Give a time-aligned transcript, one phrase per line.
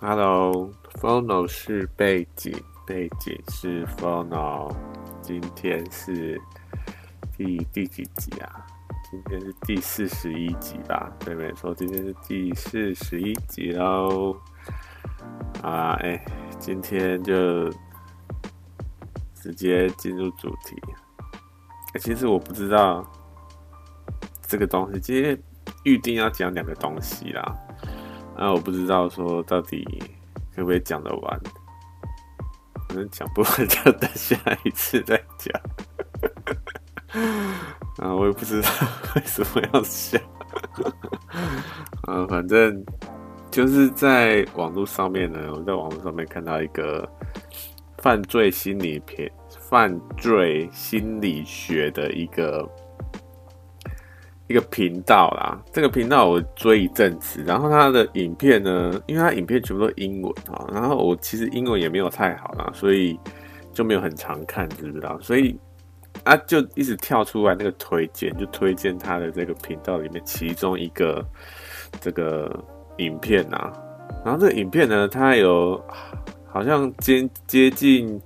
[0.00, 2.54] Hello，Phono 是背景，
[2.86, 4.72] 背景是 Phono。
[5.20, 6.40] 今天是
[7.36, 8.64] 第第几集啊？
[9.10, 11.10] 今天是第四十一集吧？
[11.18, 14.36] 对，没错，今天是第四十一集喽。
[15.64, 16.24] 啊，哎、
[16.60, 17.68] 今天就
[19.34, 20.80] 直接进入主题。
[21.94, 23.04] 欸、其实我不知道
[24.46, 25.36] 这个东西，今天
[25.82, 27.52] 预定要讲两个东西啦。
[28.40, 29.84] 那，我不知道说到底
[30.54, 31.40] 可不可以讲得完，
[32.88, 35.60] 可能讲不完就等下一次再讲。
[37.96, 38.68] 啊，我也不知道
[39.16, 40.16] 为什么要笑。
[42.02, 42.84] 啊，反正
[43.50, 47.10] 就是在网络上面呢，我在网络上面看到一个
[47.98, 49.28] 犯罪心理片、
[49.68, 52.70] 犯罪心理学的一个。
[54.48, 63.18] 一个频道啦，这个频道我追一阵子，然后他的影片呢，因为他影片全部都英文啊，然后我其实英文也没有太好啦，所以
[63.74, 65.20] 就没有很常看，知不知道？
[65.20, 65.54] 所以
[66.24, 71.22] 啊，就一直跳出来那个推荐，就推荐他的这个频道里面其中一个
[72.00, 72.50] 这个
[72.96, 73.70] 影片啊，
[74.24, 75.78] 然后这个影片呢，它有
[76.46, 78.18] 好像接接近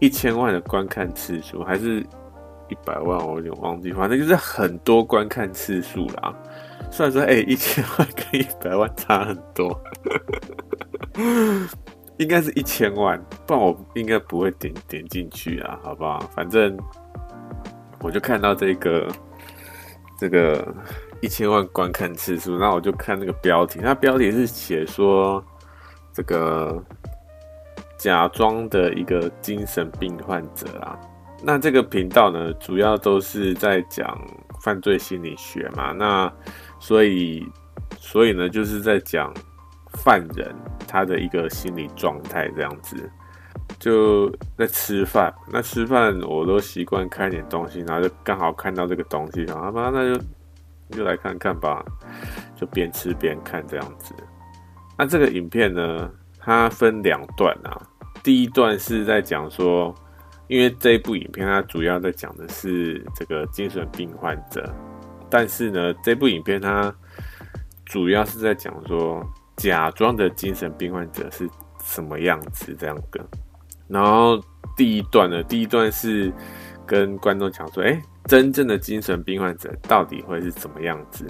[0.00, 2.04] 一千万的观看次数，还是？
[2.72, 6.34] 一百万我有点忘记，反正就是很多观看次数啦。
[6.90, 9.78] 虽然说，哎，一千万跟一百万差很多，
[12.16, 16.18] 应该是一千万，不然我应该不会点点进去啊，好不好？
[16.34, 16.76] 反正
[18.00, 19.06] 我就看到这个
[20.18, 20.66] 这个
[21.20, 25.42] 一千万观看次数，那我就看那个标题，那标题是写说
[26.12, 26.82] 这个
[27.96, 30.98] 假装的一个精神病患者啊。
[31.44, 34.16] 那这个频道呢，主要都是在讲
[34.60, 35.90] 犯罪心理学嘛。
[35.90, 36.32] 那
[36.78, 37.44] 所以，
[37.98, 39.34] 所以呢，就是在讲
[39.94, 40.54] 犯人
[40.86, 43.10] 他的一个心理状态这样子。
[43.80, 50.22] 就在吃饭，那吃饭我都习惯看点东西，然后就刚好看到这个东西，然后妈，那就
[50.90, 51.84] 就来看看吧，
[52.54, 54.14] 就边吃边看这样子。
[54.96, 56.08] 那这个影片呢，
[56.38, 57.82] 它分两段啊，
[58.22, 59.92] 第一段是在讲说。
[60.48, 64.70] 因为这部影片，它主要在讲的是这个精神病患者，
[65.30, 66.94] 但是呢，这部影片它
[67.86, 69.24] 主要是在讲说
[69.56, 71.48] 假装的精神病患者是
[71.82, 73.24] 什么样子这样的。
[73.88, 74.38] 然后
[74.76, 76.32] 第一段呢，第一段是
[76.86, 81.26] 跟观众讲说，哎，真正的精神病患者到底会是怎么样子？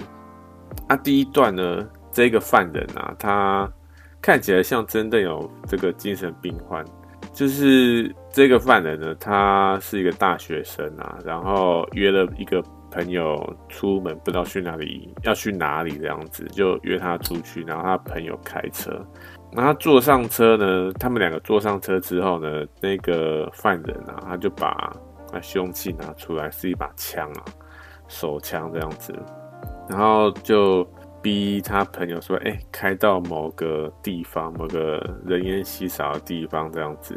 [0.87, 3.71] 啊，第一段呢，这个犯人啊，他
[4.21, 6.83] 看起来像真的有这个精神病患。
[7.31, 18.89] 就是这个犯人呢，他是一个大学生啊，然后约了一个朋友出门，不知道去哪里，要去哪里这样子，就约他出去，然后他朋友开车，
[19.51, 24.91] 然后他坐上车呢，他们两个坐上车之后呢，那个犯人啊，他就把
[25.31, 27.45] 那凶器拿出来，是一把枪啊，
[28.07, 29.13] 手枪这样子，
[29.87, 30.85] 然后就。
[31.23, 37.15] 逼他朋友说：“哎、开到某个地方，某个人烟稀少的地方，这样子。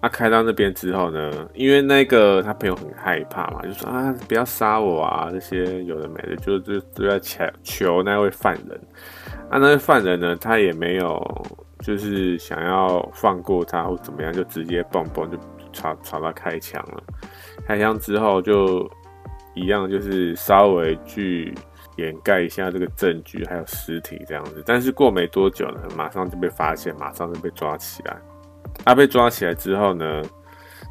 [0.00, 8.80] 他、开到那边之后呢，因为那个他朋友很害怕嘛，就说啊，不要杀我啊，这些有的没的，就就就在求求那位犯人。
[9.48, 11.46] 啊，那位犯人呢，他也没有
[11.80, 15.38] 就是想要放过他或怎么样，就直接蹦蹦就
[15.72, 17.02] 朝朝他开枪了。
[17.66, 18.90] 开枪之后就
[19.54, 21.54] 一样，就是稍微去。”
[21.96, 28.16] 掩盖一下这个证据，还有尸体这样子，但是过没多久呢，马上就被发现，马上就被抓起来。
[28.84, 30.22] 他、啊、被抓起来之后呢，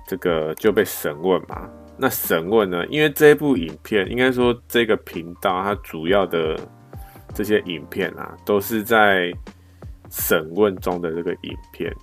[0.08, 1.70] 这个就被审问嘛。
[1.98, 6.60] 那审问呢，因为这部影片，应该说这个频道它主要的
[7.34, 9.32] 这些影片啊，都是在
[10.10, 11.94] 审问中的这个影片。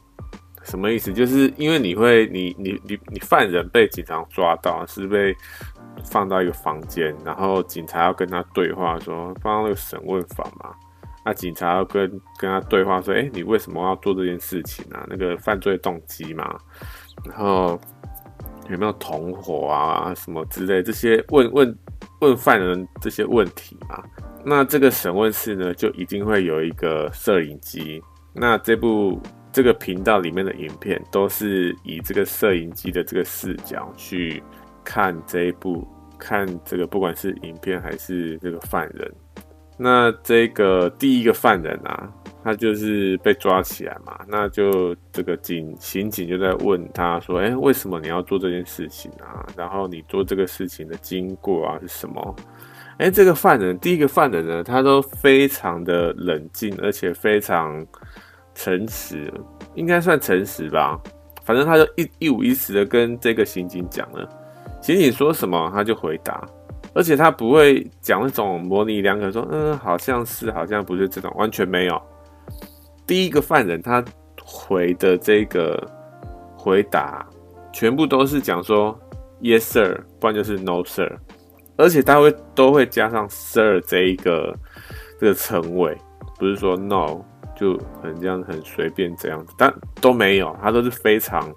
[0.64, 1.12] 什么意思？
[1.12, 5.34] 就是因为你会，你你你你犯人被警察抓到，是被。
[6.04, 10.72] 放到一个房间，然后警察要跟他对话，说放到那个审问房嘛。
[11.28, 15.04] 那警察要跟跟他对话，说：“哎，你为什么要做这件事情啊？
[15.10, 16.58] 那个犯罪动机嘛，
[17.26, 17.78] 然后
[18.70, 21.78] 有没有同伙啊，什么之类这些问问
[22.20, 24.02] 问犯人这些问题嘛。
[24.42, 28.02] 那这个审问室呢，就一定会有一个摄影机。
[28.32, 29.20] 那这部
[29.52, 34.42] 这个频道里面的影片，都是以这个摄影机的这个视角去。”
[34.82, 35.86] 看这一部，
[36.18, 39.14] 看这个，不管是影片还是这个犯人，
[39.78, 49.46] 那这个第一个犯人啊，他就是被抓起来嘛，那就这个警刑警就在问他说：“哎，为什么你要做这件事情啊？
[49.56, 52.36] 然后你做这个事情的经过啊是什么？”
[52.98, 57.86] 哎，这个犯人，第一个犯人呢，他都非常的冷静，而且非常
[58.56, 59.32] 诚实，
[59.76, 61.00] 应该算诚实吧。
[61.44, 64.28] 反正他就一一五一十的跟这个刑警讲了，
[64.82, 66.44] 刑警说什么他就回答，
[66.98, 72.02] 而且他不会讲那种模棱两可说，嗯，好像是，好像不是这种，完全没有。
[73.06, 74.04] 第一个犯人他
[74.42, 75.80] 回的这个
[76.56, 77.24] 回答，
[77.72, 78.98] 全部都是讲说
[79.40, 81.08] yes sir，不然就是 no sir，
[81.76, 84.52] 而且他会都会加上 sir 这一个
[85.20, 85.96] 这个称谓，
[86.36, 87.24] 不是说 no
[87.54, 91.48] 就很这样很随便这样子，但都没有，他都是非常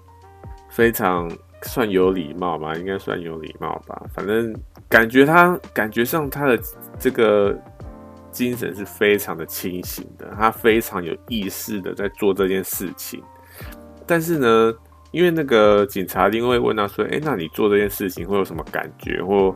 [0.70, 1.28] 非常
[1.62, 4.54] 算有礼貌吧，应该算有礼貌吧，反正
[4.92, 6.60] 感觉他感觉上他的
[7.00, 7.58] 这个。
[8.32, 13.22] 精神是非常的清醒的，他非常有意识的在做这件事情。
[14.06, 14.72] 但是呢，
[15.10, 19.22] 因为那个警察因为问他说：“哎，那你做这件事情会有什么感觉？
[19.22, 19.54] 或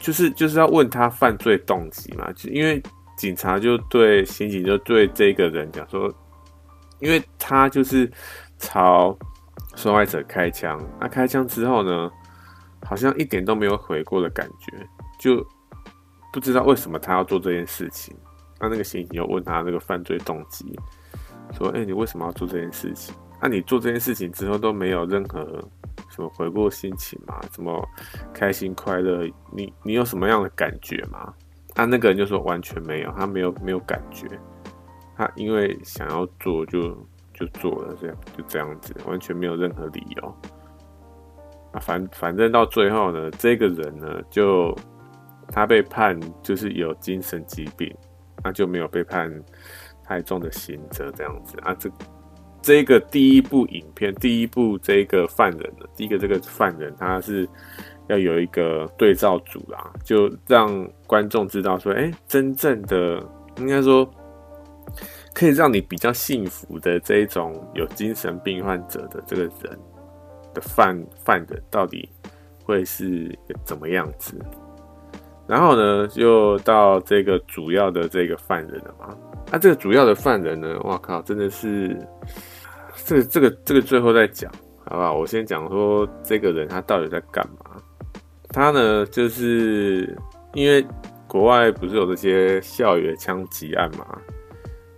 [0.00, 2.82] 就是就是要问他犯罪动机嘛？”就因为
[3.18, 6.10] 警察就对刑警就对这个人讲说
[7.00, 8.10] ：“因为他就是
[8.58, 9.14] 朝
[9.74, 12.10] 受害者开枪，那开枪之后呢，
[12.86, 14.88] 好像一点都没有悔过的感觉，
[15.18, 15.46] 就。”
[16.32, 18.14] 不知道为什么他要做这件事情，
[18.60, 20.78] 那那个刑警又问他那个犯罪动机，
[21.54, 23.14] 说：“哎、你为什么要做这件事情？
[23.40, 25.46] 那、你做这件事情之后都没有任何
[26.10, 27.40] 什么悔过心情吗？
[27.54, 27.82] 什么
[28.34, 29.26] 开心快乐？
[29.50, 31.32] 你你有什么样的感觉吗？”
[31.74, 34.28] 他、啊、那个人就说：“完全没有，他没有没有感觉，
[35.16, 36.90] 他因为想要做就
[37.32, 40.36] 就做了，这样就这样子，完全没有任何理由。
[41.80, 44.76] 反反正到最后呢，这个人呢就。”
[45.52, 47.96] 他被判就是有精神疾病，
[48.42, 49.32] 那就没有被判
[50.02, 51.72] 太重的刑责这样子啊。
[51.78, 51.88] 这
[52.60, 57.48] 这个第一部影片，第一部这个犯人的第一个这个犯人，他是
[58.08, 63.22] 要有一个对照组啦，就让观众知道说，哎，真正的
[63.58, 64.04] 应该说
[65.32, 69.78] 可以让你比较幸福的这一种有精神病患者的这个人
[70.56, 72.08] 的犯犯人，到底
[72.64, 73.30] 会是
[73.64, 74.34] 怎么样子？
[75.46, 79.14] 然后呢，就到这个主要的这个犯人了嘛。
[79.50, 81.96] 那、啊、这个主要的犯人呢，哇靠，真的是
[83.04, 84.50] 这个这个这个最后再讲，
[84.86, 85.12] 好不好？
[85.12, 87.80] 我先讲说这个人他到底在干嘛。
[88.48, 90.16] 他呢，就是
[90.54, 90.84] 因为
[91.28, 94.18] 国外不是有这些校园枪击案嘛。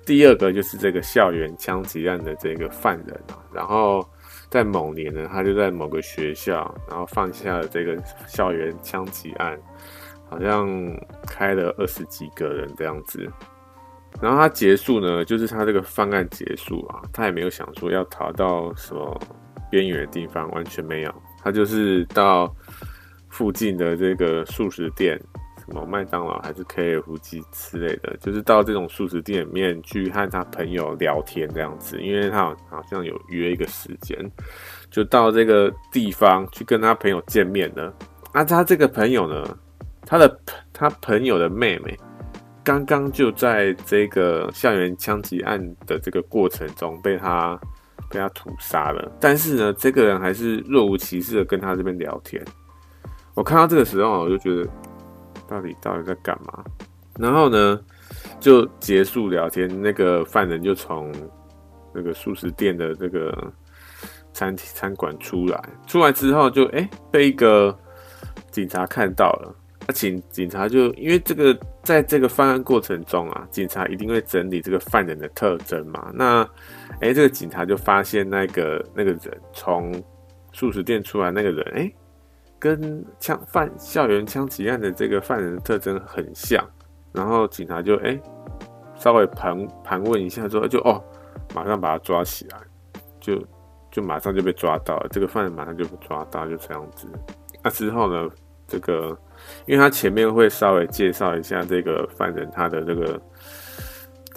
[0.07, 4.09] 第二个就是这个校园枪击案的这个犯人啊，然后
[4.51, 7.97] 在某年呢，他就在某个学校，然后放下了这个
[8.27, 9.59] 校园枪击案。
[10.31, 10.69] 好像
[11.27, 13.27] 开了二十几个人这样子，
[14.21, 19.19] 然后他结束呢，就是他这个犯案结束啊，他也没有想说要逃到什么
[19.71, 22.55] 边缘的地方，完全没有，他就是到
[23.31, 25.19] 附近的这个素食店，
[25.69, 34.19] 什么麦当劳还是 KFC 之类的，就是到这种素食店里面去和他朋友聊天这样子，因为他好像有约一个时间，
[34.91, 37.95] 就到这个地方去跟他朋友见面了。
[38.33, 39.59] 那他这个朋友呢？
[40.11, 40.41] 他的
[40.73, 41.95] 他朋友的妹妹，
[42.65, 47.61] 刚刚就在这个校园枪击案的这个过程中被他
[48.09, 49.13] 被他屠杀了。
[49.21, 52.43] 但是呢，这个人还是若无其事的跟他这边聊天。
[53.35, 54.67] 我看到这个时候，我就觉得
[55.49, 56.63] 到底到底在干嘛？
[57.19, 57.81] 然后呢，
[58.39, 61.13] 就结束聊天，那个犯人就从
[61.93, 63.53] 那个素食店的这个
[64.33, 65.61] 餐餐馆出来。
[65.87, 67.77] 出来之后就，哎被一个
[68.53, 69.55] 警察看到了。
[69.87, 76.11] 那警警察就因为这个，在这个犯案过程中啊，警察一定会整理这个犯人的特征嘛。
[76.15, 76.49] 那，
[77.01, 79.21] 哎、这个警察就发现那个那个人
[79.53, 79.93] 从
[80.53, 81.93] 素食店出来那个人，哎、
[82.59, 86.65] 跟枪犯校园枪击案的这个犯人的特征很像。
[87.13, 88.21] 然后警察就哎、
[88.97, 91.03] 稍微盘盘问一下之后，就哦，
[91.55, 92.59] 马上把他抓起来，
[93.21, 93.43] 就
[93.91, 95.09] 就马上就被抓到了。
[95.11, 97.07] 这个犯人马上就被抓到，就这样子。
[97.63, 98.31] 那之后呢，
[98.67, 99.19] 这个。
[99.67, 103.19] 因为他前面会稍微介绍一下这个犯人他的这个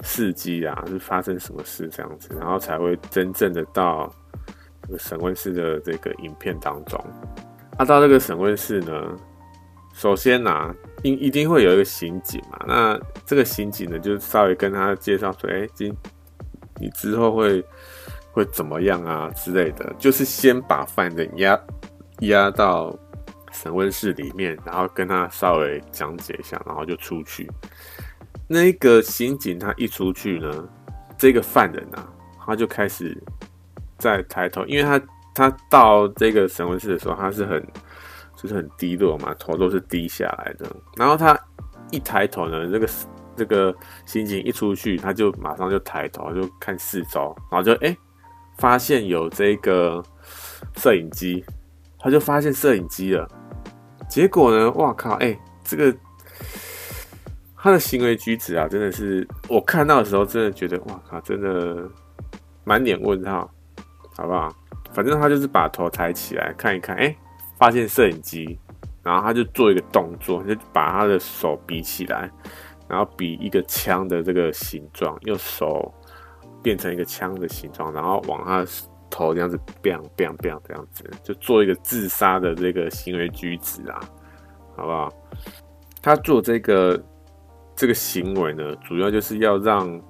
[0.03, 4.13] 事迹啊，是发生什么事这样子，然后才会真正的到
[4.83, 7.03] 这个审问室的这个影片当中。
[7.81, 9.17] 他、到这个审问室呢，
[9.91, 10.71] 首先啊，
[11.01, 15.91] 一一定会有一个刑警嘛，那这个刑警呢，就稍微跟他介绍说，哎，今
[16.79, 17.65] 你之后会
[18.31, 21.59] 会怎么样啊之类的，就是先把犯人押
[22.19, 22.95] 押到。
[23.53, 27.51] 审问室里面，然后跟他稍微讲解一下，然后就出去。
[28.47, 30.69] 那个刑警他一出去呢，
[31.17, 32.07] 这个犯人啊，
[32.45, 33.21] 他就开始
[33.97, 34.97] 在抬头，因为他
[35.33, 37.65] 他到这个审问室的时候，他是很
[38.35, 40.65] 就是很低落嘛，头都是低下来的。
[40.97, 41.39] 然后他
[41.91, 42.89] 一抬头呢，这个
[43.35, 43.73] 这个
[44.05, 47.95] 刑警一出去，他就马上就抬头就看四周，然后就哎、
[48.57, 50.03] 发现有这个
[50.77, 51.43] 摄影机，
[51.99, 53.27] 他就发现摄影机了。
[54.09, 55.95] 结果呢，哇靠，哎、这个
[57.55, 61.87] 他的行为举止啊，真的是我看到的时候，真的觉得哇靠，真的
[62.63, 63.49] 满脸问号，
[64.17, 64.53] 好不好？
[64.93, 67.15] 反正他就是把头抬起来看一看，哎、
[67.57, 68.59] 发现摄影机，
[69.01, 72.29] 然后他就做一个动作，就把他的手比起来，
[72.87, 75.93] 然后比一个枪的这个形状，用手
[76.61, 78.67] 变成一个枪的形状，然后往他的
[79.09, 83.99] 头这样子，biang bang bang，这样子，就做一个自杀的这个行为举止啊，
[84.75, 85.09] 好不好？
[86.01, 87.01] 他做这个
[87.75, 90.01] 这个行为呢，主要就是要让。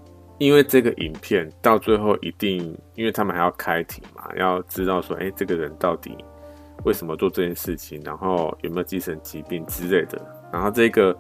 [0.41, 6.17] 因为这个影片到最后一定，因为他们还要开庭嘛，要知道说，哎，这个人到底
[6.83, 10.19] 为什么做这件事情，然后有没有精神疾病之类的。
[10.51, 11.15] 然后这个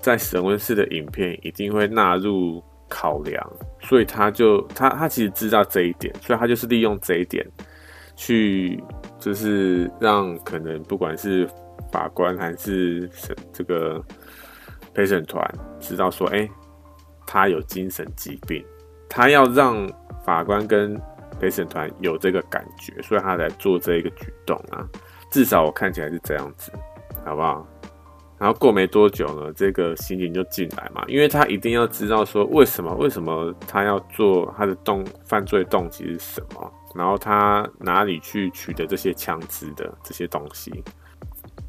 [0.00, 3.44] 在审问室的影片一定会纳入考量，
[3.80, 7.44] 所以他就他他其实知道这一点，所以他就是利用这一点
[8.14, 8.80] 去，
[9.18, 11.44] 就是让可能不管是
[11.90, 14.00] 法官还是审这个
[14.94, 15.44] 陪审团
[15.80, 16.48] 知道说，哎。
[17.26, 18.64] 他有精神疾病，
[19.08, 19.86] 他要让
[20.24, 21.00] 法官跟
[21.38, 24.86] 陪审团有这个感觉，所以他才做这一个举动啊。
[25.30, 26.72] 至少我看起来是这样子，
[27.24, 27.66] 好不好？
[28.38, 40.84] 然后过没多久呢，这个刑警就进来嘛，因为他一定要知道说为什么，为什么他要做他的动犯罪动机是什么，然后他哪里去取得这些枪支的这些东西。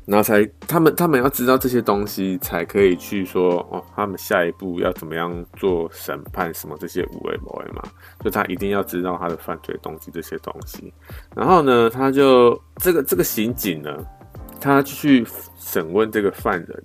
[0.07, 7.83] 然后才他们他们要知道这些东西，才可以去说哦，他们下一步要怎么样做审判什么这些无为无为嘛，
[8.23, 10.93] 就他一定要知道他的犯罪动机这些东西。
[11.35, 13.97] 然后呢，他就这个这个刑警呢，
[14.61, 16.83] 他去审问这个犯人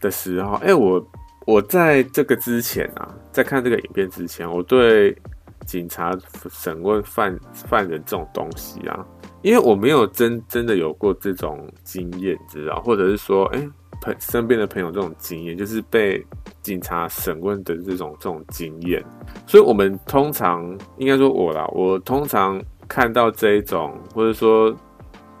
[0.00, 1.00] 的时候，哎，我
[1.46, 5.16] 我在这个之前啊，在看这个影片之前，我对
[5.64, 6.12] 警察
[6.50, 9.06] 审问犯犯人这种东西啊。
[9.46, 13.68] 因为我没有真真的有过这种经验，知道，或者是说，哎、
[14.00, 16.20] 朋身边的朋友这种经验，就是被
[16.62, 19.00] 警察审问的这种这种经验，
[19.46, 24.76] 所以我们通常应该说我啦，我通常看到这一种，或者说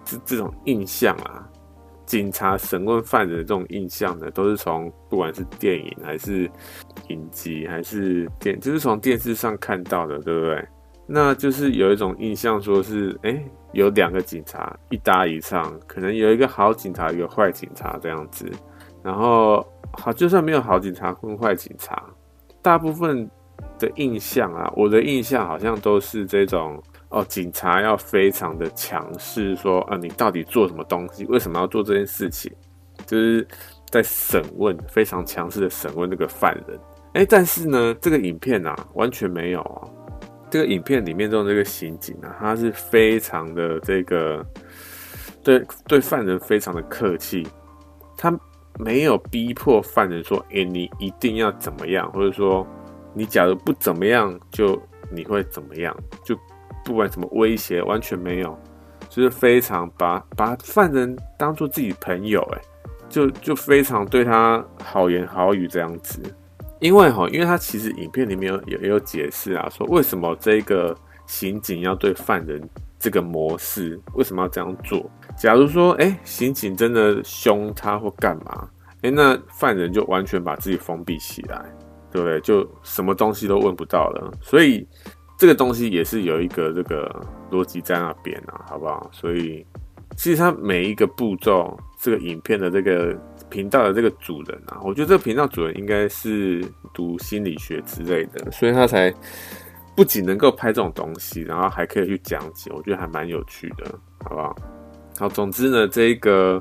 [0.04, 1.44] 这这种印象啊，
[2.06, 6.48] 警察审问犯人的这种印象呢，都是从不管是电影还是
[7.08, 10.64] 影集还是电，就是从电视上看到的，对不对？
[11.08, 13.44] 那就是有一种印象，说是哎、
[13.76, 18.50] 有两个警察一搭一唱，可能有一个好警察，一个坏警察这样子。
[19.02, 22.02] 然后好，就算没有好警察跟坏警察，
[22.62, 23.30] 大部分
[23.78, 31.26] 的印象啊，我的印象好像都是这种哦，警察要非常的强势，说啊，你到底做什么东西？
[31.26, 32.50] 为什么要做这件事情？
[33.06, 33.46] 就是
[33.90, 36.80] 在审问，非常强势的审问那个犯人。
[37.12, 39.88] 哎、但是呢，这个影片啊，完全没有啊。
[40.56, 44.42] 这个影片里面中这个刑警啊，他是非常的这个
[45.44, 47.46] 对对犯人非常的客气，
[48.16, 48.34] 他
[48.78, 52.66] 没有逼迫犯人说：“哎，你一定要怎么样？”或者说
[53.12, 55.94] ：“你假如不怎么样，就你会怎么样？”
[56.24, 56.34] 就
[56.86, 58.58] 不管什么威胁，完全没有，
[59.10, 62.60] 就是非常把把犯人当做自己朋友，哎，
[63.10, 66.22] 就就非常对他好言好语这样子。
[66.78, 70.94] 因为哈，因为他其实影片里面有有有解释啊，说为什么这个
[71.26, 72.60] 刑警要对犯人
[72.98, 75.10] 这个模式，为什么要这样做？
[75.38, 78.68] 假如说，哎、刑警真的凶他或干嘛，
[79.00, 81.64] 哎、那犯人就完全把自己封闭起来，
[82.12, 82.38] 对不对？
[82.40, 84.30] 就什么东西都问不到了。
[84.42, 84.86] 所以
[85.38, 89.08] 这个东西也是有一个这个逻辑在那边啊，好不好？
[89.12, 89.64] 所以
[90.16, 93.18] 其实他每一个步骤，这个影片的这个。
[93.48, 99.12] 频道的这个主人啊，我觉得这个频道主人应该是读心理学之类的，所以他才
[99.94, 103.84] 不仅能够拍这种东西，然后还可以去讲解，我觉得还蛮有趣的，
[104.24, 104.56] 好不好？
[105.18, 106.60] 好，总之呢，这个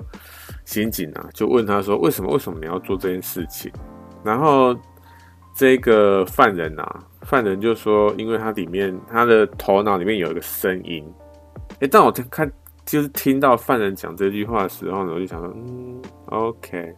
[0.63, 2.32] 刑警啊，就问他说：“为什么？
[2.32, 3.72] 为什么你要做这件事情？”
[4.24, 4.74] 然后
[5.54, 11.04] 这个犯人啊，犯人就说：“因为他里面他的头脑里面有一个声音。”
[11.82, 12.50] 诶，但我看。
[12.86, 16.94] 就是听到犯人讲这句话的时候呢，我就想说，嗯，OK，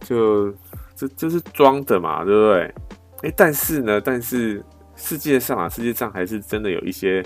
[0.00, 0.52] 就
[0.96, 2.74] 这这是装的嘛，对不对？
[3.22, 4.64] 哎、但是呢，但是
[4.96, 7.24] 世界上啊，世界上还是真的有一些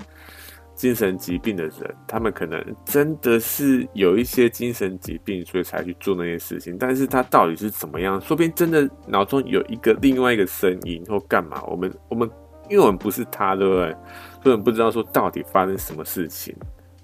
[0.75, 6.77] 精神疾病的人，他们可能真的是有一些精神疾病，所以才去做那些事情。
[6.77, 8.19] 但是他到底是怎么样？
[8.21, 11.63] 说不定真的脑中有一个另外一个声音或干嘛？
[11.63, 12.29] 我们我们
[12.69, 13.91] 因为我们不是他，对不对？
[14.41, 16.55] 所以我们不知道说到底发生什么事情。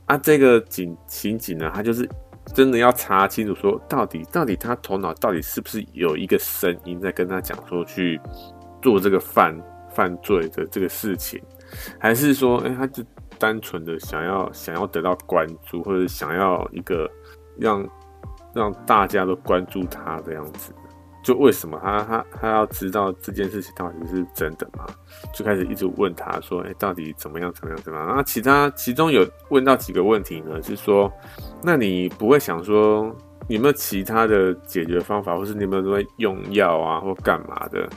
[0.09, 2.09] 啊，这个警刑警呢，他就是
[2.51, 8.19] 真的要查清楚，说到底到底他头脑到底是不是有一个声音在跟他讲说去
[8.81, 9.55] 做这个犯
[9.93, 11.39] 犯罪的这个事情，
[11.99, 13.03] 还是说，哎、他就
[13.37, 17.07] 单纯的想要想要得到关注，或者想要一个
[17.55, 17.87] 让
[18.51, 20.73] 让大家都关注他这样子。
[21.21, 24.85] 就为什么他他他要知道这件事情到底是真的吗？
[25.33, 27.51] 就开始一直问他说：“哎，到底怎么样？
[27.53, 27.83] 怎么样？
[27.83, 30.61] 怎么样？”然后其他其中有问到几个问题呢？
[30.63, 31.11] 是说，
[31.61, 33.13] 那你不会想说，
[33.49, 37.87] 有没有其他的解决方法，或是你有没有在用药啊，或干嘛的？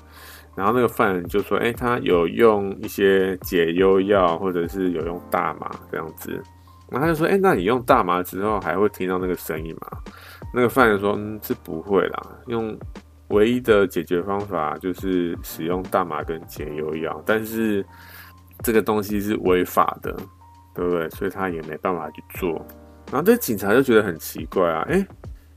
[0.57, 6.43] 然后那个犯人就说：“哎，他有用一些解忧药，或者是有用大麻这样子。”
[6.91, 9.99] 然后他就说：“哎，那你用大麻之后还会听到那个声音吗？”
[10.52, 12.76] 那个犯人说：“嗯，是不会啦，用。”
[13.33, 17.85] 唯一的解决方法就是使用大麻跟解忧药，但是
[18.62, 20.15] 这个东西是违法的，
[20.75, 21.11] 对不对？
[21.11, 22.65] 所以他也没办法去做。
[23.11, 25.05] 然后这警察就觉得很奇怪啊，诶，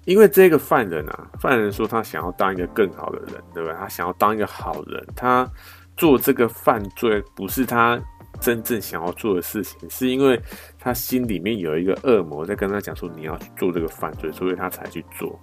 [0.05, 3.73] 因为这个犯人啊，犯人说他想要当一个更好的人，对不对？
[3.77, 5.47] 他想要当一个好人，他
[5.95, 8.01] 做这个犯罪不是他
[8.39, 10.41] 真正想要做的事情，是因为
[10.79, 15.37] 他心里面有一个恶魔在跟他讲说你要去做这个犯罪，所以他才去做。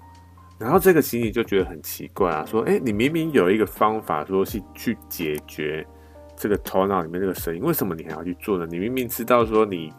[0.63, 5.85] 然后这个刑警就觉得很奇怪啊，说：“哎，你明明有一个方法，说是去解决
[6.37, 8.65] 这个头脑里面这个声音，为什么你还要去做呢？
[8.71, 9.93] 你明明知道说你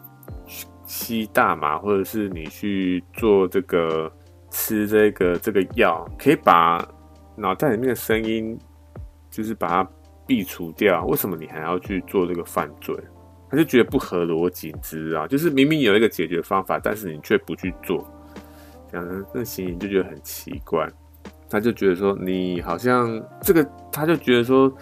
[0.86, 4.10] 吸大麻，或者是你去做这个
[4.50, 6.82] 吃这个这个药，可以把
[7.36, 8.58] 脑袋里面的声音
[9.28, 9.86] 就是把它
[10.26, 12.96] 避除掉，为什么你还要去做这个犯罪？
[13.50, 15.28] 他就觉得不合逻辑，知道？
[15.28, 18.02] 就是明明有一个解决方法，但是你却不去做。”
[19.02, 20.88] 嗯那刑警就觉得很奇怪，
[21.48, 24.72] 他就觉得说你好像这个，他就觉得说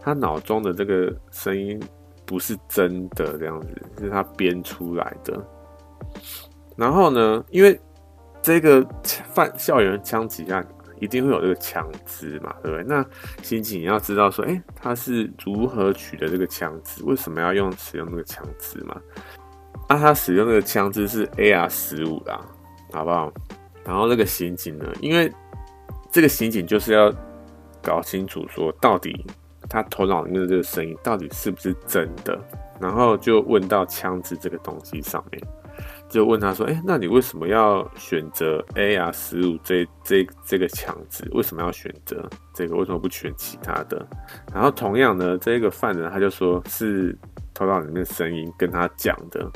[0.00, 1.80] 他脑中的这个声音
[2.26, 5.40] 不是真的这样子，是他编出来的。
[6.76, 7.78] 然后呢，因为
[8.40, 8.86] 这个
[9.32, 10.66] 犯校园枪击案
[11.00, 12.84] 一定会有这个枪支嘛，对不对？
[12.84, 13.04] 那
[13.42, 17.04] 刑警要知道说，哎，他是如何取得这个枪支？
[17.04, 19.00] 为什么要用使用这个枪支嘛？
[19.88, 22.40] 啊，他使用这个枪支是 AR 十五啦，
[22.92, 23.32] 好不好？
[23.84, 25.30] 然后那个刑警呢，因为
[26.10, 27.12] 这个刑警就是要
[27.82, 29.24] 搞清楚说，到底
[29.68, 32.38] 他头脑里面的这个声音到底是不是真的，
[32.80, 35.42] 然后就问到枪支这个东西上面，
[36.08, 41.28] 就问他说：“哎，那你为什么要选择 AR 十五这这这个枪支？
[41.32, 42.76] 为什么要选择这个？
[42.76, 44.06] 为什么不选其他的？”
[44.52, 47.16] 然后同样呢，这个犯人他就说是
[47.54, 49.50] 头脑里面的声音跟他讲的，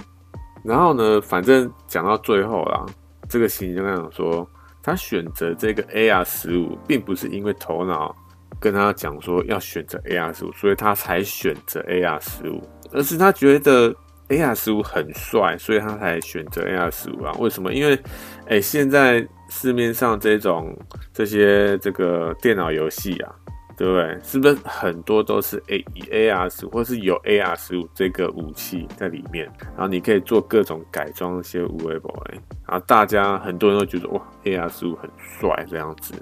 [0.65, 2.87] 然后呢，反正讲到最后啦。
[3.29, 4.49] 这个刑警就跟他讲说，
[4.83, 8.15] 他选择这个 AR 十五，并不是因为头脑
[8.61, 12.63] 跟他讲说要选择 AR 十五，所以他才选择 AR 十五，
[12.93, 13.95] 而是他觉得
[14.29, 17.33] AR 十五很帅，所以他才选择 AR 十五啊？
[17.39, 17.73] 为什么？
[17.73, 17.99] 因为，
[18.47, 20.77] 哎，现在市面上这种
[21.13, 23.35] 这些这个电脑游戏啊。
[23.77, 24.19] 对不对？
[24.23, 36.15] 是不是很多都是 A 以 AR 十五，或是有 AR 十五这个武器在里面，然后你可以做各种改装，一些无为宝哎，然后大家很多人都觉得哇，AR 十五很帅这样子，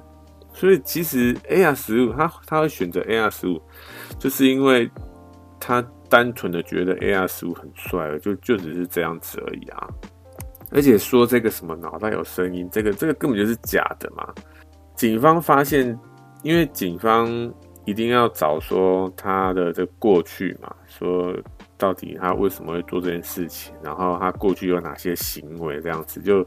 [0.52, 3.62] 所以其实 AR 十五他他会选择 AR 十五，
[4.18, 4.90] 就是因为
[5.60, 9.88] 他单纯的觉得 AR 十五很帅，就就只是这样子而已啊。
[10.72, 14.28] 而且说这个什么脑袋有声音，这个这个根本就是假的嘛。
[14.96, 15.96] 警方发现。
[16.44, 17.52] 因为警方
[17.87, 21.35] 一定要找说他的这过去嘛，说
[21.76, 26.46] 到底他为什么会做这件事情，然后他过去有哪些行为，这样子就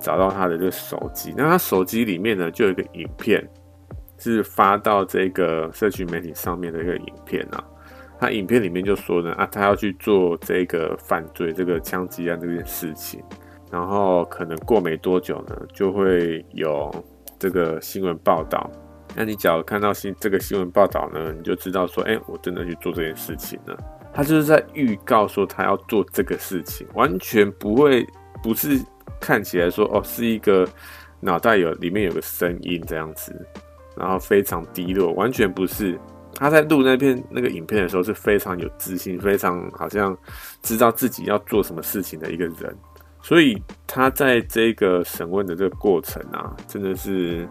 [0.00, 1.34] 找到他的这个手机。
[1.36, 3.46] 那他手机里面呢，就有一个影片，
[4.16, 7.62] 是发到这个社区媒体上面的一个影片啊。
[8.18, 13.22] 他影片里面就说呢，啊，他要去做这个犯罪，这个枪击案这件事情，
[13.70, 16.90] 然后可能过没多久呢，就会有
[17.38, 18.70] 这个新闻报道。
[19.18, 23.74] 那你只要看到新这个新闻报道呢，你就知道说，哎、我真的去做这件事情了。
[24.12, 28.06] 他就是在预告说他要做这个事情，完全不会
[28.42, 28.78] 不是
[29.18, 30.68] 看起来说哦是一个
[31.18, 33.34] 脑袋有里面有个声音这样子，
[33.96, 35.98] 然后非常低落，完全不是。
[36.34, 40.14] 他在录那片那个影片的时候是非常有自信，非常好像
[40.62, 42.76] 知道自己要做什么事情的一个人。
[43.22, 47.48] 所以他在这个审问的这个过程啊，真的是。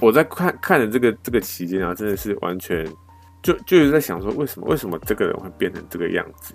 [0.00, 2.86] 我在看看的这个这个期间啊，真的是完全
[3.42, 6.54] 就就是在想说，为什么为什么这个人会变成这个样子？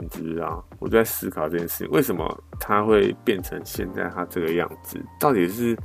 [0.00, 0.64] 你知不知道？
[0.80, 5.00] 我就在思考这件事情，为什么他会变成现在他这个样子？
[5.20, 5.76] 到底是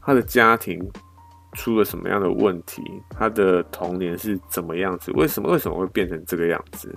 [0.00, 0.80] 他的家庭
[1.52, 2.82] 出了什么样的问题？
[3.10, 5.12] 他的童年是怎么样子？
[5.12, 6.94] 为什么为什么会变成这个样子？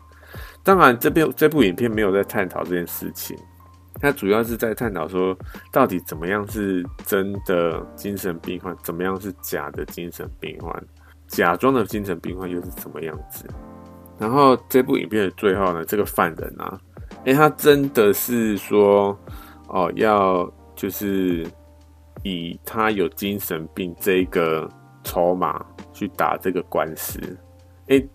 [0.64, 3.38] 当然，这边这部影片没有在探讨这件事情，
[4.00, 5.36] 它主要是在探讨说，
[5.72, 10.84] 到底怎么样是真的精神病患，怎么样是假的精神病患，
[11.28, 13.46] 假装的精神病患又是怎么样子。
[14.18, 16.80] 然后这部影片的最后呢，这个犯人啊，
[17.26, 19.18] 诶，他真的是说，
[19.68, 21.46] 哦，要就是
[22.24, 24.70] 以他有精神病这个
[25.04, 27.20] 筹码去打这个官司。
[27.88, 28.08] 诶，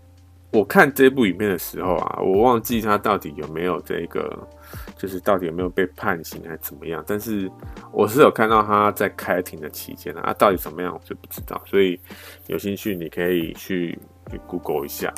[0.51, 4.47] 我看这部影片的时候啊，我忘记他到底有没有这个，
[4.95, 7.03] 就是到底有没有被判刑还是怎么样。
[7.07, 7.51] 但是
[7.91, 11.61] 我是有看到他在开庭的期间啊，到底怎么样我就不知道。
[11.65, 11.99] 所以
[12.47, 13.97] 有兴趣你可以去
[14.29, 15.13] 去 Google 一下。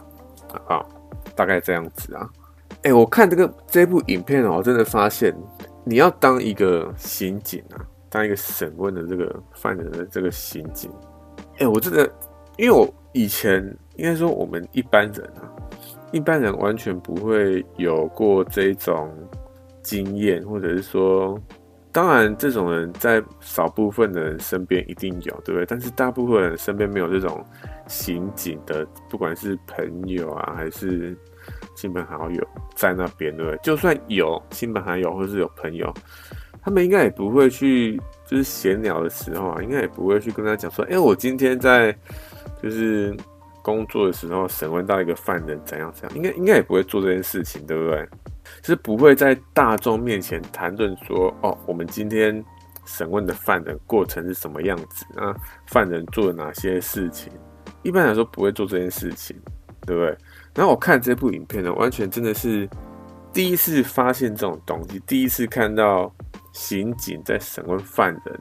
[0.68, 0.86] 啊，
[1.36, 2.30] 大概这样子啊。
[2.84, 5.36] 哎、我看这个这部影片哦，我真的发现
[5.84, 10.92] 你要当一个刑警啊，当一个审问的这个犯人的这个刑警。
[11.58, 12.08] 哎、我真的，
[12.58, 13.64] 因为我以前
[13.96, 15.50] 应该说我们一般人啊，
[16.12, 19.12] 一般人完全不会有过这种
[19.84, 21.40] 经验，或者是说。
[21.96, 25.64] 当然，这种人在少部分的人身边一定有，对不对？
[25.68, 27.46] 但是大部分人身边没有这种
[27.86, 31.16] 刑警的，不管是朋友啊，还是
[31.76, 33.60] 亲朋好友在那边，对不对？
[33.62, 35.94] 就算有亲朋好友或是有朋友，
[36.64, 41.96] 他们应该也不会去，就是闲聊的时候啊，应该也不会去跟他讲说，哎，我今天在
[42.60, 43.16] 就是
[43.62, 48.10] 工作的时候审问到一个犯人怎样怎样，应该应该也不会做这件事情，对不对？
[48.62, 52.44] 是不会在大众面前谈论说，哦，我们今天
[52.86, 55.36] 审问的犯人过程是什么样子啊？
[55.68, 57.32] 犯人做了哪些事情？
[57.82, 59.36] 一般来说不会做这件事情，
[59.86, 60.18] 对不对？
[60.54, 62.70] 然后我看这部影片呢，完全真的是
[63.32, 66.14] 第一次发现这种东西，第一次看到
[66.52, 68.40] 刑警在审问犯人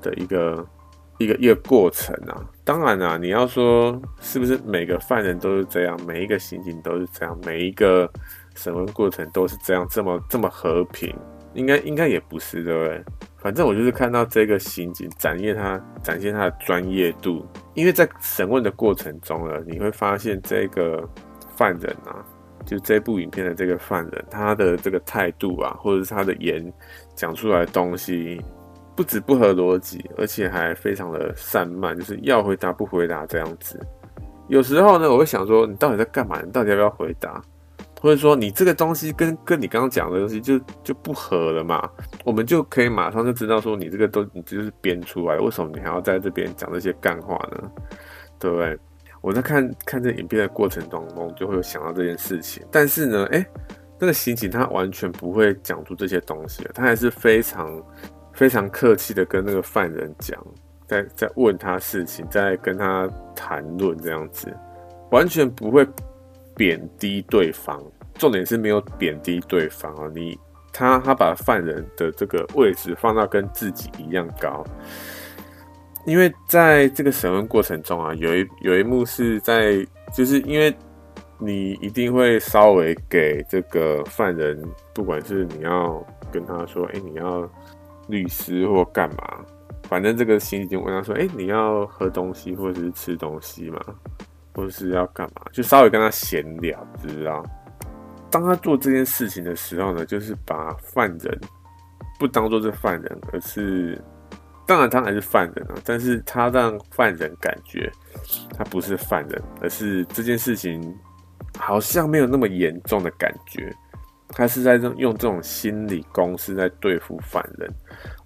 [0.00, 0.66] 的一个
[1.18, 2.44] 一个一个过程啊。
[2.64, 8.10] 当然啊，你要说是不是每个犯人都是这样，每一个刑警都是这样，每一个。
[8.56, 11.14] 审问过程都是这样，这么这么和平，
[11.54, 13.04] 应该应该也不是，对不对？
[13.38, 21.02] 反正我就是看到这个刑警展现他展现他的专业度，因为在审问的过程中呢，你会发现这个
[21.56, 22.22] 犯人啊，
[22.66, 26.70] 就这部影片的这个犯人，他的这个态度啊，或者是他的言
[27.14, 28.38] 讲出来的东西，
[28.94, 33.80] 不止不合逻辑，而且还非常的散漫，就是要回答不回答这样子。
[34.48, 36.42] 有时候呢，我会想说，你到底在干嘛？
[36.44, 37.40] 你到底要不要回答？
[38.00, 41.88] 或者说你这个东西跟跟你刚刚讲的东西就就不合了嘛，
[42.24, 47.70] 我们就可以马上就知道说你这个都你就是编出来，为什么你还要在这边讲这些干话呢？
[48.38, 48.78] 对不对？
[49.20, 52.66] 我在看看这影片的过程当中，就会有想到这件事情。
[52.70, 53.46] 但是呢，哎，
[53.98, 57.82] 那个刑警他完全不会讲出这些东西，他还是非常
[58.32, 60.42] 非常客气的跟那个犯人讲，
[60.86, 64.50] 在在问他事情，在跟他谈论这样子，
[65.10, 65.86] 完全不会。
[66.60, 67.82] 贬低对方，
[68.18, 70.10] 重点是没有贬低对方啊！
[70.14, 70.38] 你
[70.70, 74.62] 他他把犯人的这个位置放到跟自己一样高，
[76.04, 79.74] 因为在这个审问过程中啊，有一有一幕是在，
[80.14, 80.70] 就是因为
[81.38, 87.50] 你一定会稍微给这个犯人，不管是你要跟他说，哎，你要
[88.08, 89.42] 律师或干嘛，
[89.84, 93.80] 反正这个刑警问他说，哎，你要喝东西或者是吃东西嘛？
[94.60, 95.42] 或是要干嘛？
[95.52, 97.42] 就稍微跟他闲聊，知道？
[98.30, 101.40] 当他做这件事情的时候呢，就是把犯人
[102.18, 104.00] 不当做是犯人，而是
[104.66, 107.90] 当然他还是犯人啊，但是他让犯人感觉
[108.56, 110.96] 他不是犯人，而是这件事情
[111.58, 113.74] 好像没有那么严重的感觉。
[114.28, 117.68] 他是在用用这种心理攻势在对付犯人。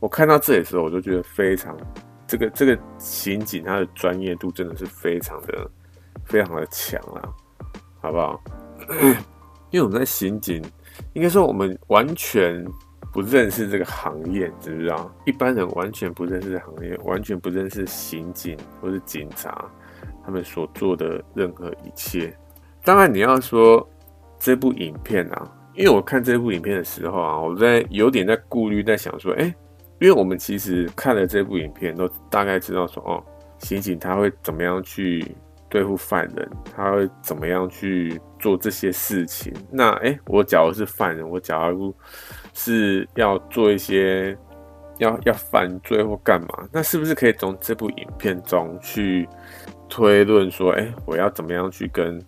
[0.00, 1.74] 我看到这里的时候，我就觉得非常
[2.26, 5.70] 这个这个刑警他的专业度真的是非常的。
[6.34, 7.22] 非常的强啊，
[8.00, 8.42] 好不好？
[9.70, 10.60] 因为我们在刑警，
[11.12, 12.64] 应该说我们完全
[13.12, 15.08] 不认识这个行业，知不知道？
[15.24, 19.64] 一般人完全不认识这行业，完全不认识刑警或是警察
[20.24, 22.36] 他们所做的任何一切。
[22.82, 23.88] 当然，你要说
[24.36, 29.44] 这部影片啊，因为我看这部影片的时候啊，我在有点在顾虑，在想说，哎，
[30.00, 33.22] 因为我们其实看了这部影片，都大概知道说，哦，
[33.60, 35.36] 刑警他会怎么样去。
[35.74, 39.52] 对付犯人，他会怎么样去做这些事情？
[39.72, 41.92] 那诶，我假如是犯人，我假如
[42.52, 44.38] 是要做一些
[44.98, 49.28] 要要犯罪或干嘛，那是不是可以从这部影片中去
[49.88, 52.24] 推论说，诶，我要怎么样去跟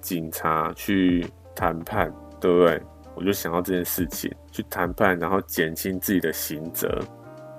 [0.00, 2.80] 警察去谈判，对不对？
[3.14, 6.98] 我就想到这件事情，去谈判，然后减轻自己的刑责，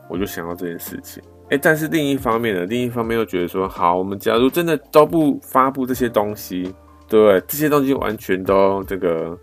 [0.09, 1.21] 我就想到这件事情。
[1.49, 6.63] 哎，但是另一方面呢，另一方面又觉得说，好，我们假如真的都不发布这些东西，
[7.07, 7.41] 对不对？
[7.47, 9.37] 这些东西完全都这个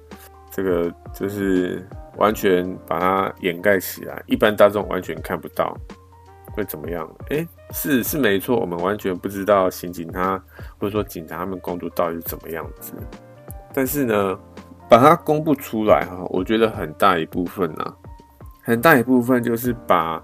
[0.51, 1.83] 这个就是
[2.19, 5.75] 完全把它掩盖起来，一般大众完全看不到，
[6.53, 7.11] 会怎么样？
[7.31, 10.39] 哎，是是没错，我们完全不知道刑警他
[10.79, 12.93] 或者说警察他们工作到底是怎么样子。
[13.73, 14.39] 但是呢，
[14.91, 17.95] 把它公布出来哈，我觉得很大一部分呢、
[18.63, 20.23] 很大一部分就是把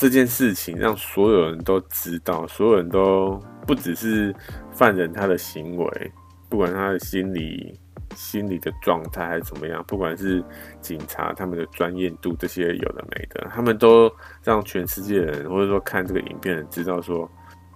[0.00, 4.34] 这件事情让所有人都知道，所有人都不只是
[4.72, 6.12] 犯人他的行为，
[6.48, 7.78] 不管他的心理。
[8.16, 9.84] 心理的状态还是怎么样？
[9.86, 10.42] 不管是
[10.80, 17.30] 警察他们的专业度，这些有的没的，他们都让全世界人或者说看这个影片人知道说，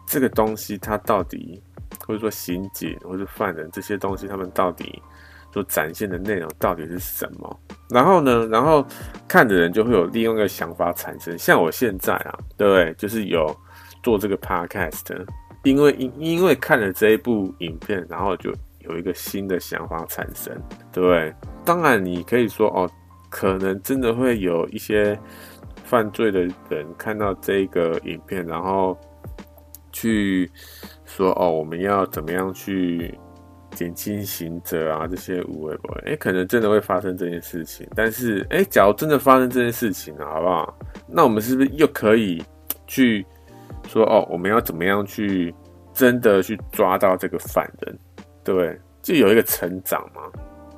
[0.05, 1.63] 这个东西它到底，
[2.05, 5.01] 或者说刑警或者犯人这些东西，他们到底
[5.55, 7.61] 所展现的内容到底是什么？
[7.89, 8.85] 然后呢，然后
[9.27, 11.39] 看的人就会有另外一个想法产生。
[11.39, 12.93] 像我现在啊，对不对？
[12.95, 13.47] 就是有
[14.03, 15.25] 做这个 podcast，
[15.63, 18.53] 因为因因为看了这一部影片，然后就。
[18.87, 20.55] 有一个新的想法产生，
[20.93, 21.35] 对不对？
[21.65, 22.87] 当然，你可以说哦，
[23.31, 25.19] 可能真的会有一些
[25.85, 28.95] 犯罪的人看到这个影片，然后
[29.91, 30.51] 去
[31.07, 33.19] 说哦，我们要怎么样去
[33.75, 35.07] 减轻刑责啊？
[35.07, 37.87] 这些无谓不诶，可能真的会发生这件事情。
[37.95, 40.79] 但是，诶，假如真的发生这件事情了，好不好？
[41.07, 42.43] 那我们是不是又可以
[42.87, 43.27] 去
[43.89, 45.55] 说哦，我们要怎么样去
[45.93, 47.99] 真的去抓到这个犯人？
[48.43, 50.23] 对，就有一个成长嘛，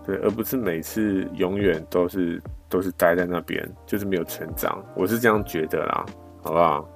[0.05, 4.85] 对，而不是每次永远都是都是待在那边，就是没有成长。
[4.95, 6.07] 我是这样觉得啦，
[6.43, 6.89] 好不好？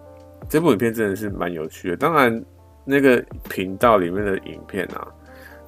[0.48, 1.96] 这部影片真的是蛮有趣的。
[1.96, 2.44] 当然，
[2.84, 5.06] 那个频道里面的影片啊，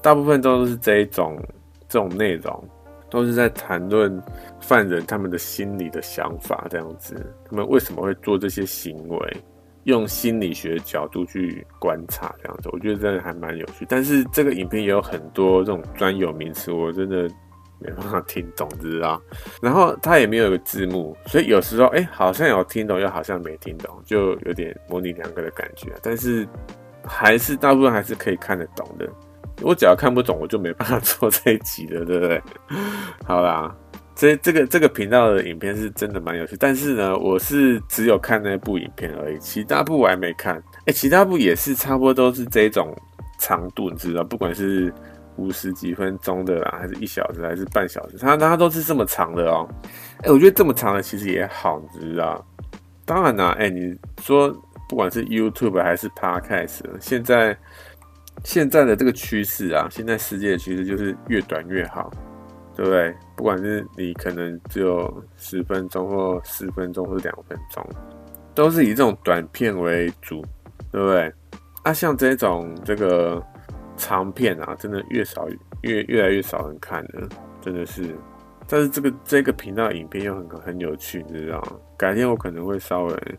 [0.02, 1.40] 大部分都是这一种
[1.88, 2.68] 这种内容，
[3.08, 4.20] 都是在谈论
[4.60, 7.14] 犯人他们的心理的想法，这样子，
[7.48, 9.36] 他们为什么会做这些行为。
[9.84, 13.84] 用心理学的角度去观察，这样子，我觉得真的还蛮有趣。
[13.88, 17.28] 但是这个影片也有很多这种专有名词，我真的
[17.80, 19.20] 没办法听懂，知道？
[19.60, 25.90] 然后它也没有一个字幕，所以有时候哎、好像有听懂，又好像没听懂，就有点模棱两可的感觉。
[26.00, 26.46] 但是
[27.04, 29.08] 还是大部分还是可以看得懂的。
[29.62, 32.42] 我只要看不懂，我就没办法 做这一集了，对不对？
[33.24, 33.74] 好啦。
[34.14, 40.62] 这这个这个频道的影片是真的蛮有趣，但是呢，我是只有看那部影片而已，其他部我还没看。
[40.84, 42.94] 哎，其他部也是差不多都是这种
[43.38, 44.92] 长度，你知道，不管是
[45.36, 49.66] 五十几分钟的啦，还是一小时，还是半小时，它它都是这么长的哦。
[50.18, 52.46] 哎，我觉得这么长的其实也好，你知道。
[53.06, 54.54] 当然啦，哎，你说
[54.90, 57.56] 不管是 YouTube 还是 Podcast，现在
[58.44, 62.10] 现在的这个趋势啊，现在世界的趋势就是越短越好。
[62.74, 63.14] 对不对？
[63.36, 67.86] 不管是你可能只有十分钟或四分钟或两分钟，
[68.54, 70.42] 都是以这种短片为主，
[70.90, 71.30] 对不对？
[71.82, 73.44] 啊，像这种这个
[73.98, 75.46] 长片啊，真的越少
[75.82, 77.28] 越越来越少人看了，
[77.60, 78.16] 真的是。
[78.66, 81.72] 但是这个这个频道影片又很很有趣，你知道吗？
[81.98, 83.38] 改天我可能会稍微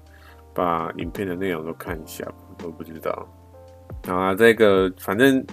[0.53, 2.23] 把影片的内容都看一下，
[2.63, 3.27] 我不知道。
[4.07, 5.45] 啊，这个反正。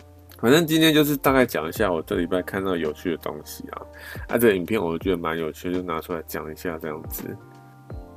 [0.42, 3.82] 反正今天就是大概讲一下我这礼拜看到有趣的东西啊，
[4.26, 7.24] 啊，这个影片我觉得蛮有趣，就拿出来讲一下这样子。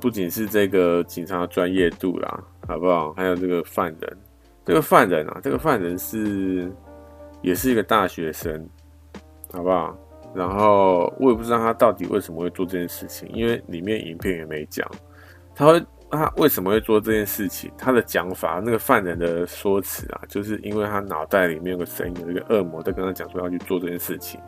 [0.00, 3.12] 不仅是这个警察专业度啦，好不好？
[3.12, 4.18] 还有这个犯人，
[4.64, 6.72] 这个犯人啊，这个犯人是
[7.42, 8.66] 也是一个大学生，
[9.52, 9.94] 好不好？
[10.34, 14.90] 然后我也不知道他到底为什么会做这件事情，因为里面影片也没讲，
[15.54, 15.84] 他会。
[16.16, 17.70] 他为什么会做这件事情？
[17.76, 24.40] 他的讲法，那个犯人的说辞啊，就是因为他脑袋里面有个声音，有一个恶魔在跟他讲说要去做这件事情，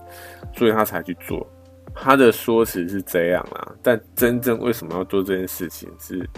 [0.54, 1.46] 所以他才去做。
[1.94, 6.28] 他的说辞是这样啦，但真正为什么要做这件事情是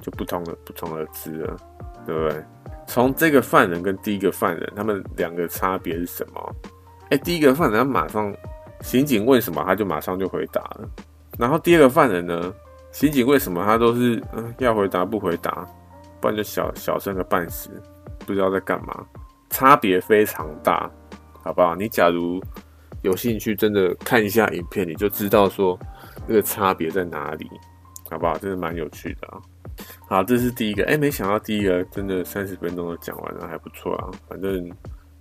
[0.00, 1.56] 就不同的不同而知了，
[2.06, 2.44] 对不对？
[2.86, 6.56] 从这个犯人跟第一个犯人，他们两个差别是什么？
[7.10, 8.32] 哎、第一个犯人他马上
[8.80, 10.88] 刑警问什么，他就马上就回答了，
[11.38, 12.54] 然后第二个犯人呢？
[12.92, 15.66] 刑警为什么他都是嗯要回答不回答，
[16.20, 17.70] 不然就小小声个半死，
[18.26, 19.04] 不知道在干嘛，
[19.48, 20.88] 差别非常大，
[21.42, 21.74] 好不好？
[21.74, 22.40] 你假如
[23.00, 25.78] 有兴趣，真的看一下影片，你就知道说
[26.26, 27.50] 那个差别在哪里，
[28.10, 28.36] 好不好？
[28.36, 29.40] 真的蛮有趣的啊。
[30.06, 34.10] 好，这是第一个，哎、没想到第一个真的三十分钟都讲完了，还不错啊。
[34.28, 34.70] 反正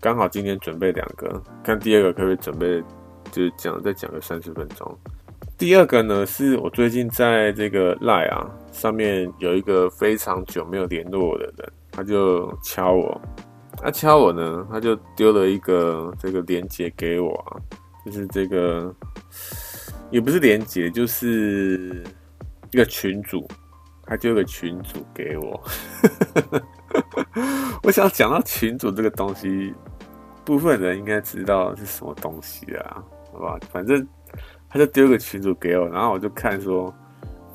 [0.01, 2.83] 刚好今天准备两个，看第二个可不可以准备
[3.31, 4.99] 就是讲再讲个三十分钟。
[5.61, 13.21] 第二个呢，是我最近在这个 Line 啊上面有一个非常久没有联络我的人，他就敲我，
[13.77, 17.61] 他敲我呢，他就丢了一个这个连接给我啊，
[18.03, 18.91] 就是这个
[20.09, 22.03] 也不是连接，就是
[22.71, 23.47] 一个群主，
[24.07, 25.63] 他丢个群主给我。
[27.85, 29.75] 我想讲到群主这个东西，
[30.43, 34.03] 部分人应该知道是什么东西啊，好吧，反正。
[34.71, 36.93] 他就丢个群主给我，然后我就看说，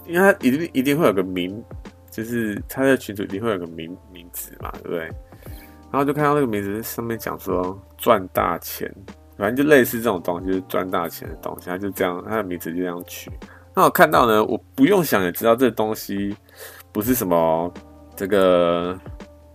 [0.05, 1.65] 因为他一定一定会有个名，
[2.11, 5.01] 就是他的群主一定会有个名名字嘛，对不对？
[5.91, 8.93] 然后就看到那个名字上面讲说赚大钱，
[9.39, 13.31] 反正就类似这种东西，就是赚大钱的东西，他就这样，他的名字就这样取。
[13.75, 16.37] 那我看到呢，我不用想也知道这东西
[16.93, 17.73] 不是什么
[18.15, 18.99] 这个，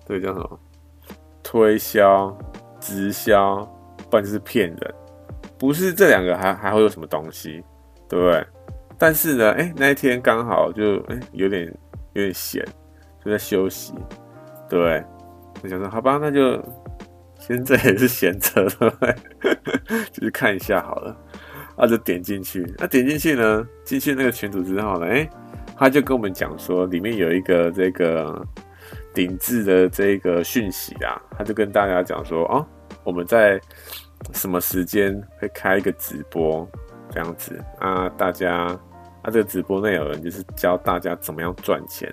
[0.06, 0.60] 这个叫什么
[1.44, 2.36] 推销、
[2.80, 3.58] 直销，
[4.10, 4.96] 不然就是骗人。
[5.62, 7.64] 不是这两个还还会有什么东西，
[8.10, 8.44] 对不对？
[8.98, 11.68] 但是呢，哎，那一天刚好就哎有点
[12.14, 12.66] 有点闲，
[13.24, 13.94] 就在休息，
[14.68, 15.04] 对？
[15.62, 16.60] 我想说，好吧，那就
[17.38, 19.16] 现在也是闲着，对不对？
[20.12, 21.16] 就是看一下好了，
[21.78, 22.66] 那就点进去。
[22.80, 25.30] 那点进去呢，进去那个群组之后呢，哎，
[25.78, 28.44] 他就跟我们讲说，里面有一个这个
[29.14, 32.66] 顶置的这个讯息啊，他就跟大家讲说，哦，
[33.04, 33.62] 我们在。
[34.34, 36.68] 什么时间会开一个直播
[37.10, 38.08] 这样子啊？
[38.18, 38.68] 大家
[39.22, 42.12] 啊，这个直播内容就是教大家怎么样赚钱，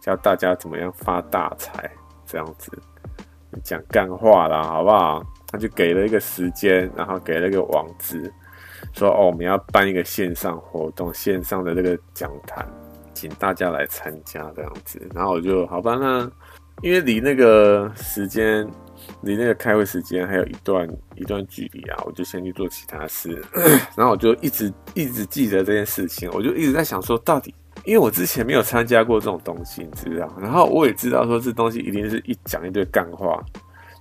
[0.00, 1.90] 教大家怎么样发大财
[2.26, 2.70] 这样子，
[3.62, 5.24] 讲干话啦，好不好？
[5.48, 8.30] 他就给了一个时间，然后给了一个网址，
[8.92, 12.66] 说哦，我们要办一个线上活动，线上的这个讲坛，
[13.14, 15.00] 请大家来参加这样子。
[15.14, 16.30] 然后我就好吧，那
[16.82, 18.68] 因为离那个时间。
[19.22, 23.42] 离那个开会时间还有一段一段距离啊，我就先去做其他事，
[23.96, 33.40] 然后我就一直一直记得这件事情，我就一直在想说，到底因为我之前没有参加过这种东西，你知道，然后我也知道说这东西一定是一讲一堆干话，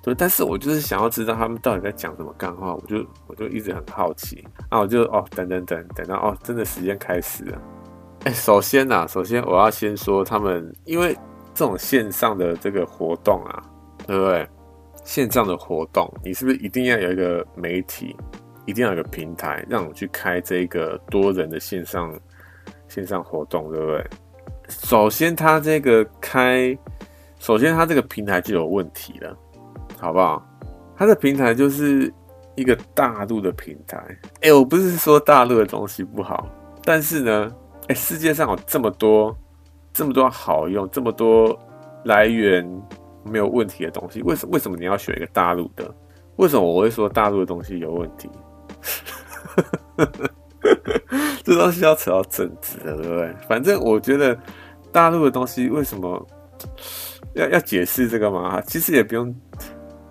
[0.02, 7.62] 对，但是我就是想要知道他们到底在讲什么干话，我就我就一直很好奇，啊，我就哦等等等等到哦真的时间开始了，
[8.24, 11.14] 哎，首先呐，首先我要先说他们，因为
[11.54, 13.64] 这种线上的这个活动啊，
[14.08, 14.48] 对不对？
[15.06, 18.14] 线上的活动，你是不是一定要有一个媒体，
[18.66, 22.12] 一定要有个平台，让我去开这个多人的线上
[22.88, 24.04] 线上活动，对不对？
[24.68, 26.76] 首先，它这个开，
[27.38, 29.38] 首先它这个平台就有问题了，
[30.00, 30.44] 好不好？
[30.98, 32.12] 它的平台就是
[32.56, 34.04] 一个大陆的平台。
[34.42, 36.50] 哎，我不是说大陆的东西不好，
[36.84, 37.56] 但是呢，
[37.90, 39.38] 哎，世界上有这么多
[39.94, 41.56] 这么多好用，这么多
[42.06, 42.68] 来源。
[43.26, 45.94] 没有问题的东西，为什为什么你要选一个大陆的？
[46.38, 48.30] 为什么我会说大陆的东西有问题？
[51.44, 53.34] 这东西要扯到政治了，对不对？
[53.48, 54.38] 反正我觉得
[54.92, 56.28] 大陆的东西为什么
[57.34, 58.62] 要要解释这个吗？
[58.62, 59.34] 其实也不用。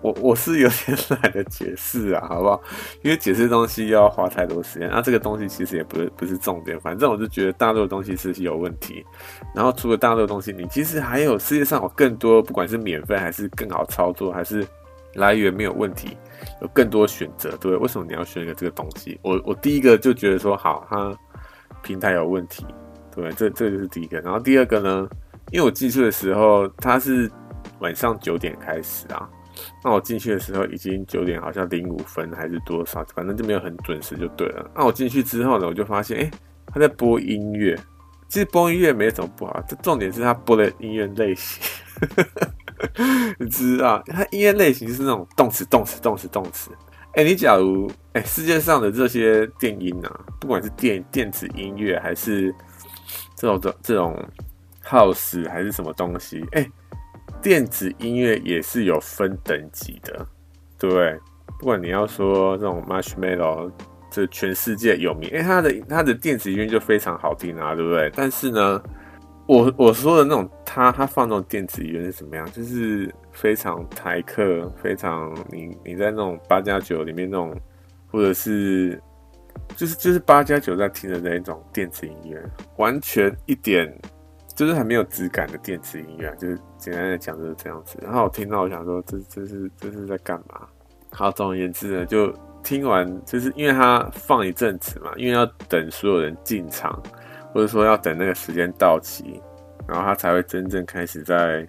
[0.05, 2.61] 我我是有点 懒得解释啊，好不好？
[3.01, 4.87] 因为解释东西又要花太多时间。
[4.87, 9.03] 那、这个东西其实也不是不是重点，反正我就觉得大陆的东西是有问题。
[9.55, 14.63] 然后除了大陆的东西，你其实还有世界上有更多，不管是免费还是更好操作，还是
[15.15, 16.15] 来源没有问题，
[16.61, 17.75] 有更多选择，对？
[17.75, 19.19] 为什么你要选一个这个东西？
[19.23, 21.17] 我我第一个就觉得说，好，它
[21.81, 22.63] 平台有问题，
[23.15, 23.31] 对？
[23.31, 24.21] 这这就是第一个。
[24.21, 25.07] 然后第二个呢，
[25.51, 27.31] 因为我进去的时候，它是
[27.79, 29.27] 晚上九点开始啊。
[29.85, 34.71] 那我进去的时候已经九点，好像零五分还是多少，反正就没有很准时就对了。
[34.75, 36.31] 那我进去之后呢，我就发现，哎、
[36.73, 37.79] 他在播音乐。
[38.27, 41.61] 其实播音乐没什么不好，这重点是他播的音乐类型。
[43.37, 46.71] 你知道，他音乐类型是那种动词、动词、动词、动词。
[47.13, 52.53] 哎，你假如，哎、世界上的这些电音啊，不管是电电子音乐，还是
[53.35, 54.27] 这种这这种
[54.83, 56.67] house，还是什么东西，哎、
[57.45, 60.25] 电子音乐也是有分等级的，
[60.79, 61.15] 对不对？
[61.59, 63.71] 不管你要说这种 Marshmallow，
[64.09, 68.11] 这全世界有名，因为他的他的电子音乐就非常好听啊，对不对？
[68.15, 68.81] 但是呢，
[69.45, 72.51] 我我说的那种他他放那种电子音乐是怎么样？
[72.51, 77.55] 就是非常台客，非常你你在那种八加九里面那种，
[78.07, 78.99] 或者是
[79.75, 82.43] 就是就是八加九在听的那一种电子音乐，
[82.77, 83.95] 完全一点。
[84.55, 87.99] 就是很没有质感的电子音乐，就是简单的讲就是这样子。
[88.01, 90.61] 然后我听到，我想说，这这是这是在干嘛？
[91.11, 96.97] 好，总而言之呢，就听完，就是因为他放一阵子嘛，因为要等所有人进场，
[97.53, 99.41] 或者说要等那个时间到期，
[99.85, 101.67] 然后他才会真正开始在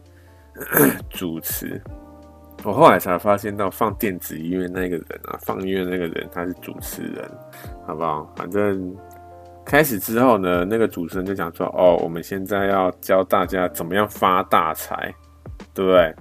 [1.11, 1.83] 主持。
[2.62, 7.28] 我后来才发现到，放电子音乐那个人啊，放音乐那个人他是主持人，
[7.84, 8.32] 好不好？
[8.37, 8.97] 反正。
[9.67, 15.12] 开始之后呢，那个主持人就讲说：“哦，我们现在要教大家怎么样发大财，
[15.75, 16.14] 对不对？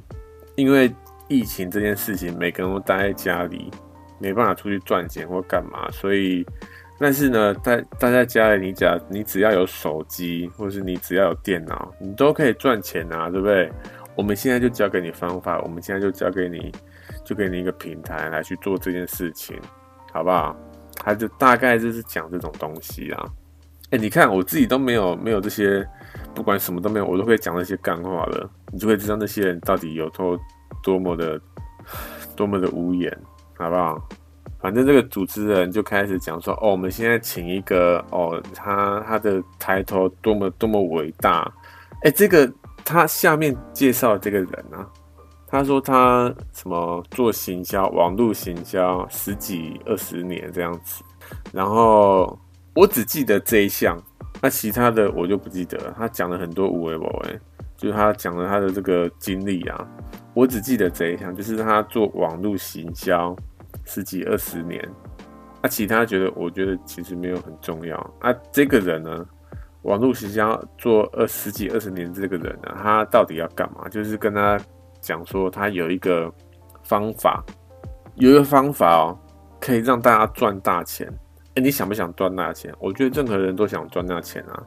[0.56, 0.92] 因为
[1.28, 3.70] 疫情这件事情，每个人都待在家里，
[4.20, 6.44] 没办法出去赚钱或干嘛，所以，
[7.00, 13.72] 但是呢，待待在家里，你只要你只要有手机，或是你只要有电脑，你都可以赚钱啊，对不对？
[14.16, 16.72] 我们现在就教给你方法，我们现在就教给你，
[17.24, 19.56] 就给你一个平台来去做这件事情，
[20.12, 20.58] 好不好？”
[20.96, 23.26] 他就大概就是讲这种东西啊。
[23.92, 25.88] 哎，你看我自己都没有没有这些，
[26.34, 30.40] 不管什么都没有，我都会讲那些干话了，你就会知道那些人到底有多
[30.82, 31.40] 多么的
[32.36, 33.16] 多么的无言，
[33.58, 34.02] 好不好？
[34.60, 41.54] 反正这个主持人就开始讲说，哦，我们现在请一个，哦，他他的抬头多么多么伟大，
[42.02, 42.52] 哎，这个
[42.84, 44.82] 他下面介绍这个人啊，
[45.56, 51.04] 他说他什么做行销，网络行销十几二十年这样子，
[51.54, 52.38] 然后
[52.74, 53.98] 我只记得这一项，
[54.42, 55.96] 那其他的我就不记得了。
[55.98, 57.40] 他讲了很多无为无为，
[57.78, 59.88] 就是他讲了他的这个经历啊，
[60.34, 63.36] 我只记得这一项，就是他做网络行销。
[63.88, 64.84] 十几二十年，
[65.62, 68.14] 那、其他觉得，我觉得其实没有很重要。
[68.20, 69.24] 那，这个人呢，
[69.84, 73.88] 网络行销做二十几二十年，这个人呢，他到底要干嘛？
[73.88, 74.60] 就是跟他
[75.06, 76.34] 讲说，他有一个
[76.82, 77.44] 方法，
[78.16, 79.18] 有一个方法哦，
[79.62, 81.08] 可以让大家赚大钱。
[81.54, 82.74] 哎，你想不想赚大钱？
[82.80, 84.64] 我觉得任何人都想赚大钱啊。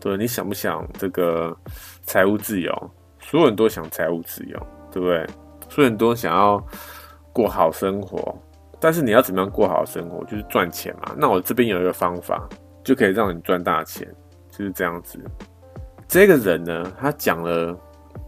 [0.00, 1.54] 对，你想不想这个
[2.02, 2.72] 财务自由？
[3.20, 4.58] 所有人都想财务自由，
[4.90, 5.26] 对不对？
[5.68, 6.58] 所有人都想要
[7.30, 8.34] 过好生活。
[8.80, 10.24] 但是你要怎么样过好生活？
[10.24, 11.14] 就是赚钱嘛。
[11.16, 12.48] 那我这边有一个方法，
[12.82, 14.08] 就可以让你赚大钱，
[14.50, 15.22] 就是这样子。
[16.08, 17.76] 这个人呢，他讲了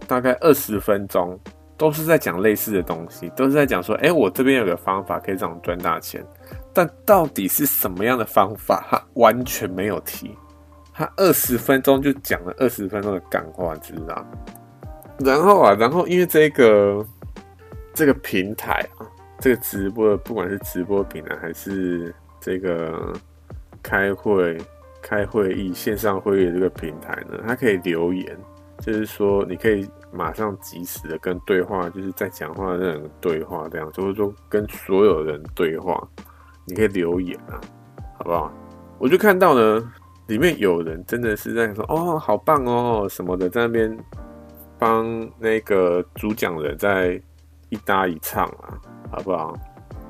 [0.06, 1.38] 大概二十分钟，
[1.76, 6.24] 都是在讲类似的东西，都是在讲说，哎，我这边有个方法可以让你赚大钱。
[6.72, 10.36] 但到底是什么样的方法，他完全没有提。
[10.92, 14.26] 他二十分钟就讲了二十分钟的干话，知道？
[15.18, 17.04] 然后啊，然后因为这个
[17.92, 19.06] 这个平台啊。
[19.38, 23.12] 这个直播，不管是直播平台还是这个
[23.82, 24.56] 开会、
[25.02, 28.34] 开会议、线上会议这个平台呢，它可以留言，
[28.80, 36.00] 就是说你可以马上及时的跟对话，就是在讲话的那种对话，这样就是说跟所有人对话，
[36.66, 37.60] 你可以留言啊，
[38.18, 38.52] 好不好？
[38.98, 39.92] 我就看到呢，
[40.26, 43.96] 里面有人真的是在说哦，好棒哦什么的，在那边
[44.78, 47.20] 帮那个主讲人在
[47.68, 48.78] 一搭一唱啊。
[49.08, 49.56] 好不好？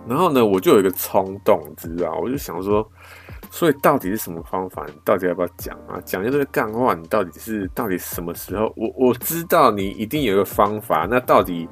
[0.08, 2.18] 然后呢，我就有一个冲动，知道？
[2.22, 2.90] 我就想说，
[3.56, 4.84] 所以到底是什么方法？
[4.86, 5.98] 你到底要不要讲啊？
[6.04, 8.70] 讲一个干话，你到底是到底什么时候？
[8.76, 11.66] 我我知道你一定有一个方法，那到底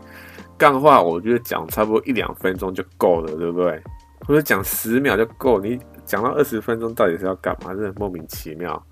[0.56, 3.82] 干话，我觉得讲差不多一两分钟就够了，对不对？
[4.26, 5.60] 或者讲十秒就够？
[5.60, 7.74] 你讲到二十分钟，到底是要干嘛？
[7.74, 8.82] 真的莫名其妙。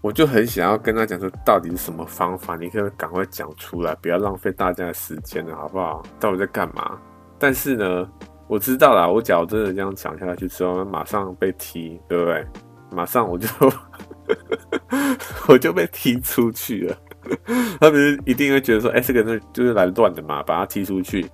[0.00, 2.56] 我就很想要跟他讲说，到底是什么方法？
[2.56, 6.02] 你可以赶快讲出来，不要浪费大家的时间了，好不好？
[6.18, 6.98] 到底在干嘛？
[7.38, 8.08] 但是呢，
[8.48, 12.46] 我知道啦，我假如真的这样讲下去之后，马上被踢，对不对？
[12.90, 13.48] 马上我就
[15.48, 16.96] 我就被踢出去了。
[17.80, 21.26] 他不是一定会觉得说，哎、这个人就是来乱的嘛，把他踢出去。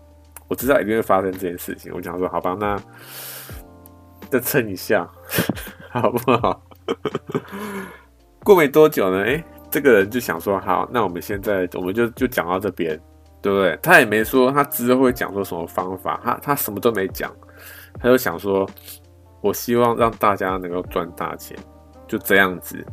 [0.47, 1.93] 我知道一定会发生这件事情。
[1.93, 2.81] 我想说，好吧，那
[4.31, 5.09] 再撑一下，
[5.91, 6.63] 好不好？
[8.45, 12.99] 过没多久呢，哎、这个人就想说，好，那我们现在我们就就讲到这边。
[13.49, 13.79] 对不对？
[13.83, 17.35] 他也没说他之后会讲说什么方法，他他什么都没讲，
[17.99, 18.69] 他就想说，
[19.41, 21.57] 我希望让大家能够赚大钱，
[22.07, 22.85] 就这样子，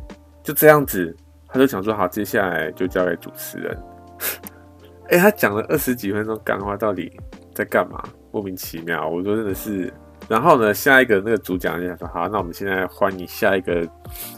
[0.42, 1.14] 就这样子，
[1.46, 3.78] 他就想说好，接下来就交给主持人。
[5.10, 7.12] 哎，他讲了二十几分钟干话，到底
[7.54, 8.02] 在干嘛？
[8.32, 9.92] 莫名其妙，我说真的是。
[10.28, 13.86] 然后呢，下一个那个主讲人就想说，好，那我们现在欢迎下一个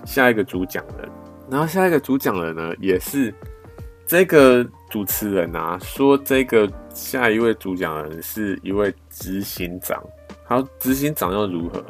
[0.05, 1.09] 下一个主讲人。
[1.49, 3.33] 然后下一个主讲人呢，也是
[4.05, 4.67] 这个。
[4.91, 10.03] 主持人啊，说这个下一位主讲人是一位执行长，
[10.45, 11.85] 好，执行长又如何？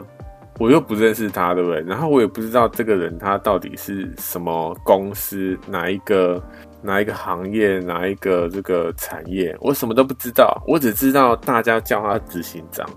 [0.59, 1.81] 我又不认识他，对不对？
[1.83, 6.43] 然后我也不知道这个人他到底是什么公司，哪一个
[6.83, 12.89] 哪一个行业，哪一个这个产业，我什么都不知道，我只知道大家叫他执行长，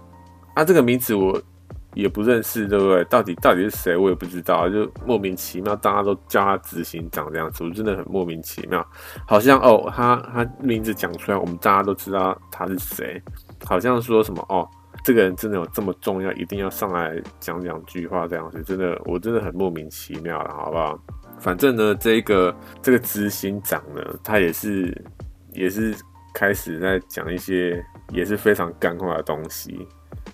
[0.56, 1.42] 啊，这个名字我。
[1.94, 3.04] 也不认识，对不对？
[3.06, 8.86] 到底到底是谁，我也不知道，就莫名其妙，大家都叫他执行长这样子，我真的很莫名其妙。
[9.28, 13.22] 好像哦，他他名字讲出来，我们大家都知道他是谁。
[13.66, 14.68] 好像说什么哦，
[15.04, 20.98] 这个人真的有这么重要，一定要上来讲两句话这样子，真的，我真的很莫名其妙了，好不好？
[21.40, 24.96] 反正呢，这个这个执行长呢，他也是
[25.52, 25.94] 也是
[26.34, 29.88] 开始在讲一些也是非常干话的东西，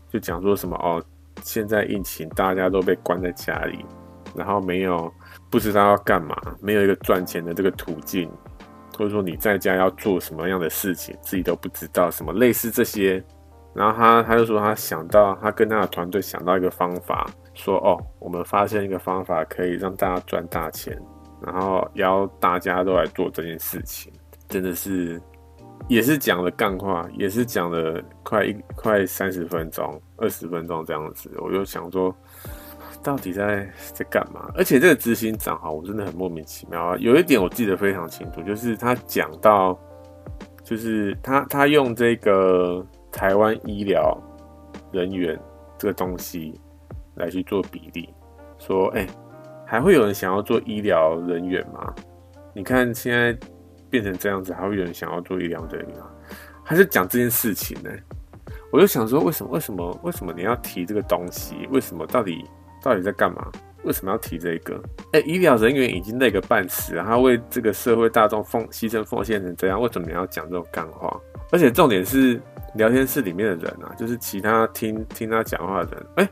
[0.09, 1.03] 就讲说什么哦。
[1.43, 3.85] 现在疫情，大家都被关在家里，
[4.35, 5.11] 然后没有
[5.49, 8.29] 不知道要干嘛，没有一个赚钱的这个途径，
[8.97, 13.23] 或者说你在家要做什么样的事情，自己都不知道什么类似这些。
[13.73, 20.99] 然后他他就说他想到，他跟他的团队想到一个方法，说哦，我们发现一个方法可以让大家赚大钱，
[21.41, 24.11] 然后邀大家都来做这件事情，
[24.49, 25.21] 真的是
[25.87, 31.31] 也是讲了干话，也是讲了快一快三十分钟、二十分钟这样子。
[31.37, 32.13] 我就想说，
[33.01, 34.51] 到底在在干嘛？
[34.53, 36.97] 而且这个执行长哈，我真的很莫名其妙啊。
[36.99, 39.79] 有一点我记得非常清楚，就是他讲到，
[40.61, 44.17] 就是他他用这个台湾医疗
[44.91, 45.39] 人员
[45.77, 46.59] 这个东西
[47.15, 48.13] 来去做比例，
[48.57, 49.07] 说，哎、
[49.65, 51.95] 还会有人想要做医疗人员吗？
[52.53, 53.37] 你看现在。
[53.89, 56.05] 变成这样子，还会有人想要做医疗人员吗？
[56.63, 57.89] 还是讲这件事情呢？
[58.71, 59.51] 我就想说，为什么？
[59.51, 59.99] 为什么？
[60.03, 61.67] 为什么你要提这个东西？
[61.71, 62.05] 为什么？
[62.05, 62.43] 到底
[62.81, 63.49] 到底在干嘛？
[63.83, 64.81] 为什么要提这个？
[65.13, 71.17] 哎、医疗人员已经累个半死，他为这个社会大众奉牺牲奉献成这样，为什么你要讲这种干话？
[71.51, 72.41] 而且重点是，
[72.75, 76.29] 聊天室里面的人啊，就是其他听听他讲话的人，哎、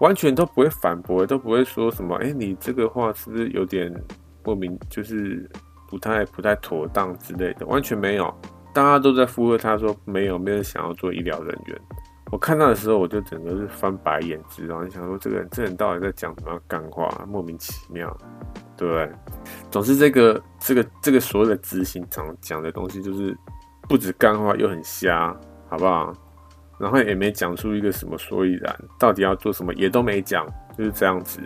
[0.00, 3.92] 完全都不会反驳，都不会说什么，哎、你这个话是不是有点
[4.42, 4.76] 莫名？
[4.90, 5.48] 就是。
[5.88, 8.32] 不太不太妥当之类的，完全没有，
[8.74, 11.80] 大家都在附和他说没有，没有人想要做医疗人员。
[12.32, 14.82] 我看到的时候，我就整个是翻白眼，知道？
[14.82, 17.08] 你想说这个人，这人到底在讲什么干话？
[17.28, 18.14] 莫名其妙，
[18.76, 19.12] 对不对？
[19.70, 23.32] 总之，这个这个这个所谓的执行长讲的东西，就是
[23.88, 25.28] 不止干话，又很瞎，
[25.68, 26.12] 好不好？
[26.80, 30.44] 然后也没讲出一个什么所以然，到底要做什么也都没讲，
[30.76, 31.40] 就是这样子，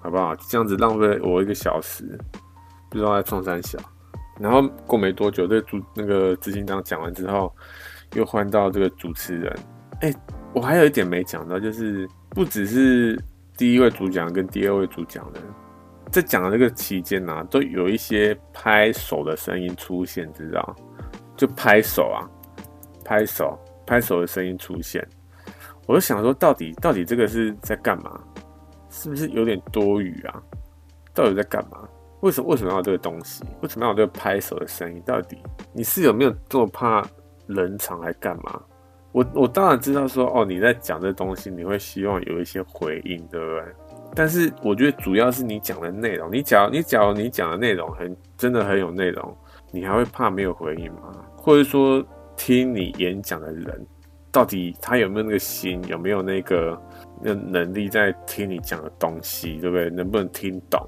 [0.00, 0.32] 好不好？
[0.48, 2.16] 这样子浪费我一个小时。
[2.94, 3.76] 不知道在冲三小，
[4.38, 7.52] 然后过没多久，这主那个执行长讲完之后，
[8.14, 9.52] 又换到这个主持人。
[10.00, 10.14] 哎、
[10.54, 13.20] 我还有一点没讲到，就是不只是
[13.56, 15.40] 第一位主讲跟第二位主讲的，
[16.12, 20.76] 在讲的这个期间呢、都有一些拍手的声音出现，知道？
[21.36, 22.22] 就拍手啊，
[23.04, 25.04] 拍手，拍手的声音出现。
[25.88, 28.20] 我就想说，到底到底这个是在干嘛？
[28.88, 30.40] 是不是有点多余啊？
[31.12, 31.88] 到底在干嘛？
[32.24, 33.44] 为什么为什么要这个东西？
[33.60, 35.02] 为什么要这个拍手的声音？
[35.04, 35.36] 到底
[35.74, 37.06] 你是有没有这么怕
[37.48, 38.62] 冷场来干嘛？
[39.12, 43.62] 我我当然知道说哦，你在讲这东西，你会希望有一些回应，对不对？
[44.14, 46.32] 但是我觉得主要是你讲的内容。
[46.32, 49.36] 你假如你假如你讲的内容很真的很有内容，
[49.70, 51.12] 你还会怕没有回应吗？
[51.36, 52.02] 或者说
[52.38, 53.86] 听你演讲的人，
[54.32, 56.82] 到底他有没有那个心，有没有那个
[57.22, 59.90] 那能力在听你讲的东西，对不对？
[59.90, 60.80] 能不能听懂？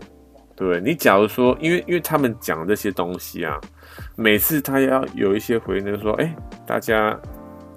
[0.57, 0.81] 对？
[0.81, 3.61] 你假如说，因为因为他们讲这些东西啊，
[4.17, 6.35] 每次他要有一些回应，说，哎，
[6.67, 7.17] 大家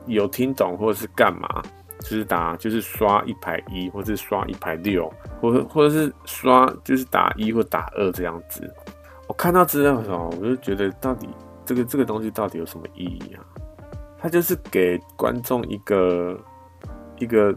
[0.08, 1.62] 有听懂或者是干嘛？
[2.00, 5.12] 就是打，就是刷一排一，或是刷一排六，
[5.42, 8.74] 或者或者是刷，就是打一或打二这样子。
[9.28, 11.28] 我看到资料的时候，我就觉得，到底
[11.66, 13.44] 这个这个东西到底有什么意义啊？
[14.18, 16.40] 它就是给观众一个
[17.18, 17.54] 一个，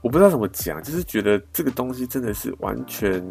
[0.00, 3.24] 我不知道怎么讲，就是觉得这个东西真的是完全。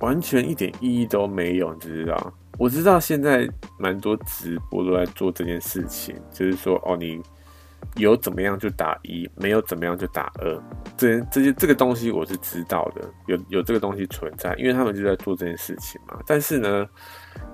[0.00, 2.32] 完全一点意义都没有，你知道？
[2.56, 7.22] 我知道现在蛮多直播都在做这件事情，就是说，哦，你
[7.96, 10.60] 有怎么样就打一，没有怎么样就打二，
[10.96, 16.18] 这这些这个东西我是知道的，有有这个东西存在，因为他们就在做这件事情嘛。
[16.26, 16.84] 但是呢，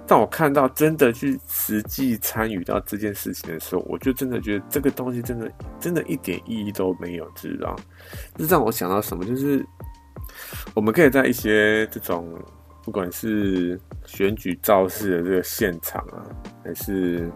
[0.07, 7.77] 当我看到真的去实际参与到这件事情的时候，我就真的觉得这个东西真的真的一点意义都没有，知道？
[8.39, 9.23] 这让我想到什么？
[9.23, 9.63] 就是。
[10.75, 12.29] 我们可以在一些这种，
[12.83, 16.27] 不管是选举造势的这个现场啊，
[16.64, 17.31] 还是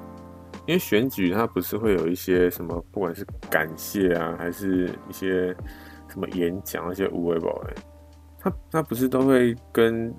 [0.66, 5.54] 因为选举它不是会有一些什么，不管是感谢啊，还是一些
[6.08, 7.74] 什么演讲，一些无为宝哎，
[8.40, 10.12] 他他不是都会跟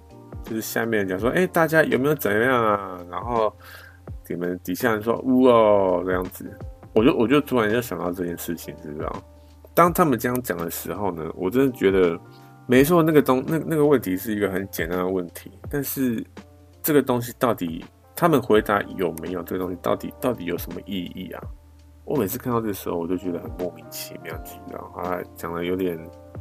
[0.44, 2.98] 就是下面讲说，哎，大家有没有怎样啊？
[3.12, 3.54] 然后
[4.30, 6.50] 你们底下人说，呜哦这样子，
[6.94, 9.14] 我就我就突然就想到这件事情，知道？
[9.76, 12.18] 当他们这样讲的时候呢，我真的觉得。
[12.70, 16.24] 没错，那个东那那个问题是一个很简单的问题，但是
[16.84, 17.84] 这个东西到底
[18.16, 21.42] 他们回答有没有这个东西到底到底有什么意义啊？
[22.06, 25.02] 我每次看到这时候，我就觉得很莫名其妙，知道吗？
[25.02, 25.98] 啊，讲的有点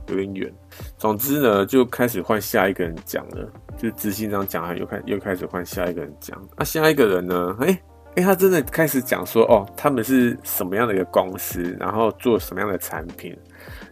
[0.08, 0.52] 有点远。
[0.98, 6.38] 总之呢，就开始换下一个人讲了，就执行长讲完，又开又开始换下一个人讲。
[6.58, 7.56] 那、下一个人呢？
[7.60, 7.82] 哎、欸、
[8.16, 13.34] 哎、他真的开始讲说，哦，他们是什么样的一个公司，然后做什么样的产品。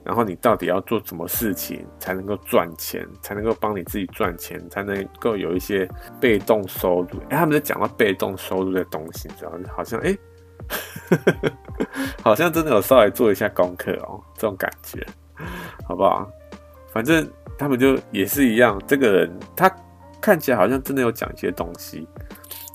[0.06, 5.88] 然后你到底要做什么事情才能够赚钱，才能够帮你自己赚钱，才能够有一些
[6.20, 7.18] 被动收入？
[7.28, 9.52] 哎，他们在讲到被动收入的东西，你知道？
[9.74, 10.16] 好像哎，
[12.22, 15.04] 好像真的有稍微做一下功课哦，这种感觉，
[15.88, 16.30] 好不好？
[16.92, 17.28] 反正
[17.58, 19.68] 他们就也是一样，这个人他
[20.20, 22.06] 看起来好像真的有讲一些东西，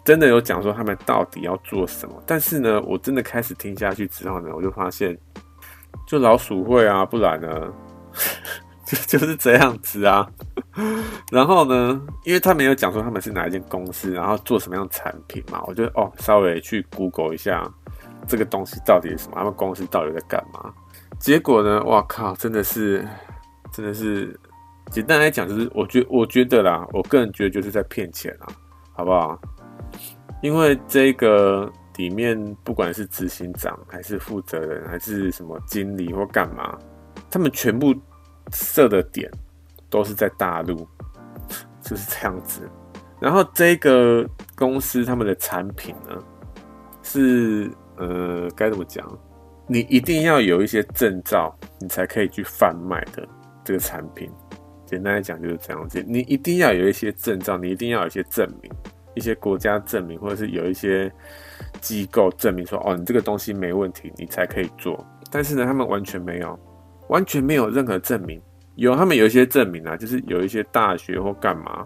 [0.04, 2.22] 真的有讲说他们到底要做什么。
[2.28, 5.18] 但是呢，我真的开始听下去之后呢，我就发现。
[6.12, 7.74] 就老鼠会啊，不然呢，
[8.86, 10.30] 就就是这样子啊。
[11.32, 17.66] 然后呢，因为他没有讲说他们是哪一间公司，然后做什么样的产品嘛，我就哦稍微去 Google 一下
[18.28, 20.74] 这个东西到底是什么，他们公司到底在干嘛。
[21.18, 23.07] 结果呢，哇靠，真的是，
[23.72, 24.38] 真的是，
[24.89, 28.51] 简单来讲就是，我觉我觉得啦，我个人觉得就是在骗钱啊，
[28.91, 29.39] 好不好？
[30.41, 36.78] 因为这个里面不管是执行长还是负责人还是什么经理或干嘛，
[37.30, 37.96] 他们全部
[38.52, 39.32] 设的点。
[39.92, 40.88] 都是在大陆，
[41.84, 42.62] 就是这样子。
[43.20, 44.26] 然后这个
[44.56, 46.18] 公司他们的产品呢，
[47.04, 49.06] 是呃该怎么讲？
[49.68, 53.28] 你一定要有一些证照，你才可以去贩卖的
[53.66, 54.32] 这个产品。
[54.86, 58.72] 简单来讲就是这样子，你一定要有一些证照，你一定要有一些证明，
[59.14, 61.12] 一些国家证明，或者是有一些
[61.80, 65.05] 机构证明说，哦，你这个东西没问题，你才可以做。
[65.32, 66.59] 但是呢，他们完全没有，
[67.09, 68.41] 完全没有任何证明。
[68.76, 71.84] 有，他们有一些证明啊，就是有一些大学或干嘛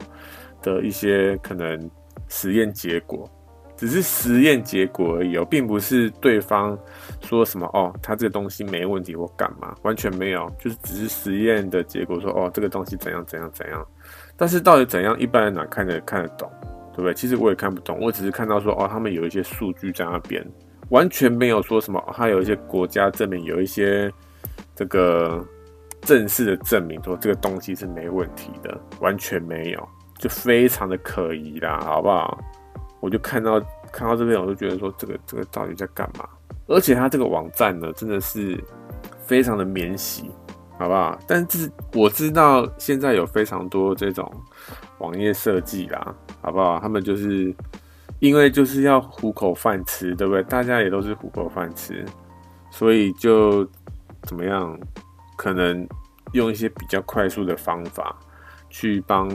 [0.61, 1.89] 的一些可能
[2.27, 3.29] 实验结果，
[3.75, 6.77] 只是实验结果而已哦，并不是对方
[7.21, 13.85] 说什么哦，他这个东西没问题或干嘛，完全没有，就是只是实验的结果说哦，这个东西怎样怎样怎样，
[14.37, 16.49] 但是到底怎样，一般人哪看得看得懂，
[16.95, 17.13] 对不对？
[17.13, 20.45] 其实我也看不懂，我只是看到说哦，他们有一些数据在那边，
[20.89, 24.11] 完全没有说什么，他有一些国家证明，有一些
[24.75, 25.45] 这个。
[26.01, 29.89] 正式的证明说这个东西是没问题的，完全没有，
[30.19, 32.37] 就非常的可疑啦，好不好？
[32.99, 33.59] 我就看到
[33.91, 36.29] 看到这边，我就觉得说这个这个到底在干嘛？
[36.67, 38.63] 而且他这个网站呢，真的是
[39.25, 40.29] 非常的免洗，
[40.77, 41.17] 好不好？
[41.25, 44.31] 但是我知道现在有非常多这种
[44.99, 46.79] 网页设计啦，好不好？
[46.79, 47.53] 他们就是
[48.19, 50.43] 因为就是要糊口饭吃，对不对？
[50.43, 52.05] 大家也都是糊口饭吃，
[52.71, 53.67] 所以就
[54.23, 54.77] 怎么样？
[55.37, 55.85] 可能
[56.31, 58.17] 用一些比较快速的方法
[58.69, 59.29] 去帮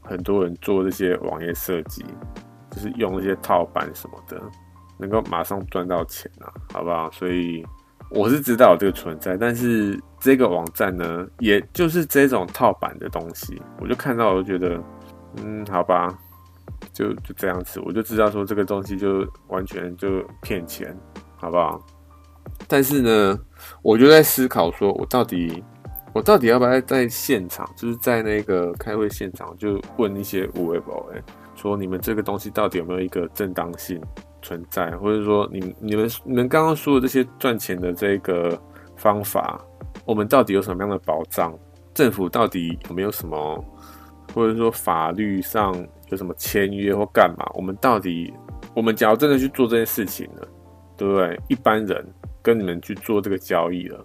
[0.00, 2.02] 很多人做这些网页设计，
[2.70, 4.40] 就是用一些套版什么的，
[4.96, 7.10] 能够马上赚到钱啊，好不好？
[7.10, 7.62] 所以
[8.08, 14.82] 我是知道这个存在，但是这个网站呢，也就是这种套版的东西，我就看到我就觉得，
[15.36, 16.18] 嗯，好吧，
[16.92, 20.96] 就就这样子，我就知道说这个东西就完全就骗钱，
[21.36, 21.80] 好不好？
[22.68, 23.38] 但是呢，
[23.82, 25.62] 我就在思考，说我到底，
[26.12, 31.22] 我到底要不要在现场，就是在那个开会现场，就问一些有的没的，
[31.54, 34.00] 说你们这个东西到底有没有一个正当性
[34.42, 38.60] 存在，或者说你你们你们刚刚说的这些赚钱的这个
[38.96, 39.60] 方法，
[40.04, 41.56] 我们到底有什么样的保障？
[41.94, 43.64] 政府到底有没有什么，
[44.34, 45.74] 或者说法律上
[46.08, 47.50] 有什么签约或干嘛？
[47.54, 48.32] 我们到底，
[48.74, 50.48] 我们假如真的去做这件事情了，
[50.96, 51.40] 对不对？
[51.48, 52.04] 一般人。
[52.44, 54.04] 跟你们去做这个交易了，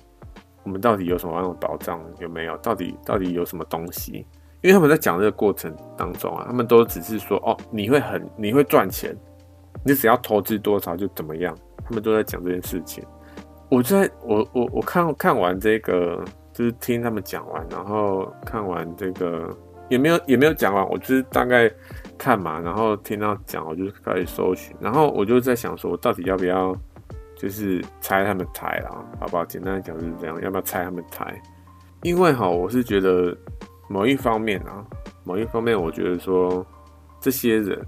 [0.61, 1.99] 我们到底有什么样的保障？
[2.19, 2.55] 有没有？
[2.57, 4.23] 到底到底有什么东西？
[4.61, 9.17] 因为他们在讲这个过程当中啊，他们都只是说哦，你会很你会赚钱，
[9.83, 11.57] 你只要投资多少就怎么样。
[11.83, 13.03] 他们都在讲这件事情。
[13.71, 16.23] 我在我我我看看完这个，
[16.53, 19.49] 就是听他们讲完，然后看完这个
[19.89, 21.71] 也没有也没有讲完，我就是大概
[22.17, 26.75] 看嘛，然后听到讲，我就开始搜寻，然后我就在想说，我到底要不要？
[27.39, 29.45] 就是拆他们台啦，好不好？
[29.45, 31.39] 简单讲就是这样，要不要拆他们台？
[32.01, 33.37] 因为哈，我是觉得
[33.87, 34.83] 某一方面啊，
[35.23, 36.65] 某一方面，我觉得说
[37.21, 37.79] 这些人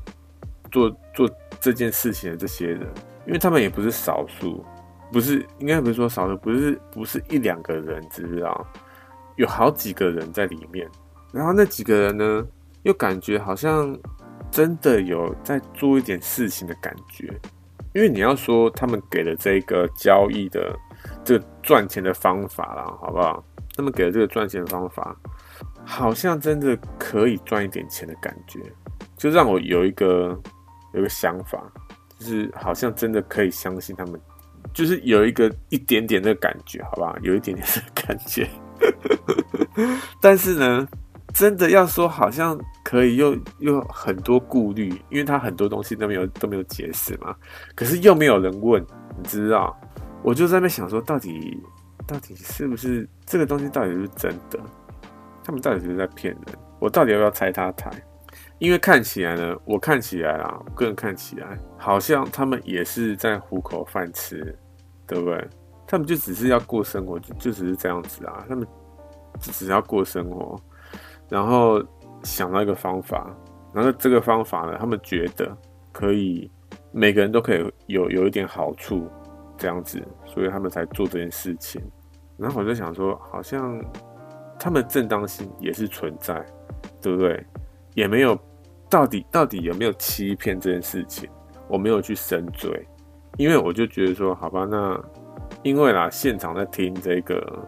[0.70, 1.28] 做做
[1.60, 2.88] 这件事情的这些人，
[3.26, 4.64] 因为他们也不是少数，
[5.12, 8.68] 不是应该不是说少数，不是不是一两个人，知不知道？
[9.38, 10.88] 有好几个人在里面，
[11.32, 12.46] 然后那几个人呢，
[12.84, 13.98] 又感觉好像
[14.52, 17.32] 真的有在做一点事情的感觉。
[17.94, 20.78] 因为你要说他们给了这个交易的
[21.24, 23.44] 这个赚钱的方法啦，好不好？
[23.76, 25.16] 他们给了这个赚钱的方法，
[25.84, 28.60] 好像真的可以赚一点钱的感觉，
[29.18, 30.40] 就让我有一个
[30.94, 31.64] 有一个想法，
[32.20, 34.22] 就是好像真的可以相信他们，
[34.72, 37.18] 就是有一个一点点的感觉，好不好？
[37.24, 38.48] 有一点点的感觉，
[40.22, 40.88] 但是呢。
[41.34, 47.36] 真的要说，好像可以又又很多顾虑，因为他很多东西都没有都没有解释嘛。
[47.76, 48.84] 可是又没有人问，
[49.18, 49.76] 你知道？
[50.24, 51.62] 我就在那想说，到底
[52.06, 54.60] 到底是不是这个东西到底是真的？
[55.44, 56.58] 他们到底是不是在骗人？
[56.80, 57.90] 我到底要不要拆他台？
[58.58, 64.58] 因为看起来呢，我看起来啊，我个人看起来好像他们也是在糊口饭吃，
[65.08, 65.48] 对不对？
[65.88, 68.46] 他们就只是要过生活，就就只是这样子啊。
[68.50, 68.68] 他们
[69.40, 70.60] 只是要过生活。
[71.30, 71.82] 然后
[72.24, 73.34] 想到一个方法，
[73.74, 75.56] 然后这个方法呢，他们觉得
[75.92, 76.50] 可以
[76.92, 79.08] 每个人都可以有有一点好处，
[79.58, 81.82] 这样子，所以他们才做这件事情。
[82.36, 83.80] 然后我就想说，好像
[84.58, 86.44] 他们正当性也是存在，
[87.02, 87.46] 对不对？
[87.96, 88.38] 也没有
[88.90, 91.30] 到底到底有没有欺骗这件事情，
[91.68, 92.88] 我没有去深追，
[93.38, 95.00] 因为我就觉得说，好吧，那
[95.64, 97.68] 因为啦，现场在听这个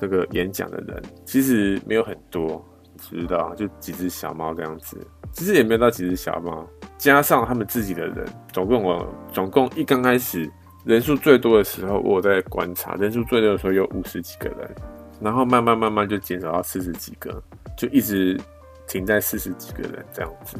[0.00, 2.64] 这个演讲的人其实没有很多，
[2.98, 4.96] 知道就几只小猫这样子，
[5.32, 10.50] 其实也没有到几只小猫，加上他们自己的人，总共我总共一刚开始
[10.84, 14.74] 人数最多的时候，我在观察人数最多的时候有五十几个人，
[15.20, 17.42] 然后慢慢慢慢就减少到四十几个，
[17.76, 18.38] 就一直。
[18.90, 20.56] 停在四十几个人这样子，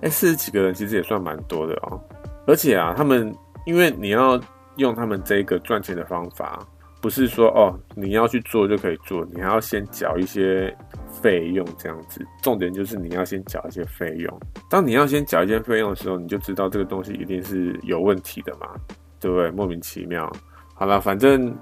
[0.00, 2.00] 哎，四十几个人其实也算蛮多的哦。
[2.46, 3.30] 而且啊，他们
[3.66, 4.40] 因为你要
[4.76, 6.66] 用他们这个赚钱的方法，
[7.00, 10.76] 不是说哦你要去做就可以做，你还要先缴一些
[11.22, 12.24] 费用这样子。
[12.42, 14.40] 重点就是你要先缴一些费用。
[14.68, 18.68] 当你要先缴一些费用的时候，你就知道这个东西一定是有问题的嘛，
[19.20, 19.50] 对不对？
[19.50, 20.30] 莫名其妙。
[20.74, 21.56] 好了，反正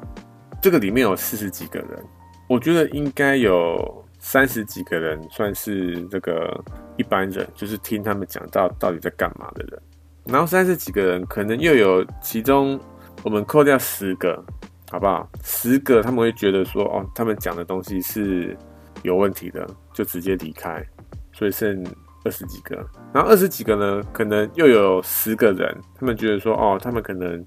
[0.60, 2.04] 这个里面有四十几个人，
[2.48, 4.04] 我觉得应该有。
[4.18, 6.60] 三十几个人算是这个
[6.96, 9.80] 一般人，就是听他们讲到到底在干嘛的人。
[10.24, 12.80] 然后三十几个人，可能又有其中
[13.22, 14.42] 我们扣掉十个，
[14.90, 15.28] 好不好？
[15.42, 18.56] 十个他们会觉得说，哦，他们讲的东西是
[19.02, 20.84] 有问题的，就直接离开。
[21.32, 21.84] 所以剩
[22.24, 22.76] 二十几个。
[23.12, 27.44] 然后二十几个呢，可能又有十个人，他们觉得说，哦，他们可能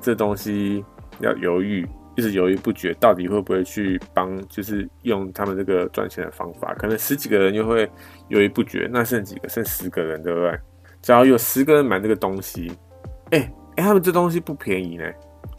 [0.00, 0.84] 这东西
[1.20, 1.88] 要犹豫。
[2.16, 4.36] 一直犹豫不决，到底会不会去帮？
[4.48, 7.88] 就是用他们这个赚钱的方法，可能十几个人又会
[8.28, 8.90] 犹豫不决。
[8.92, 9.48] 那剩几个？
[9.48, 10.58] 剩十个人，对不对？
[11.00, 12.70] 只要有十个人买这个东西，
[13.30, 15.04] 哎、哎、他们这东西不便宜呢。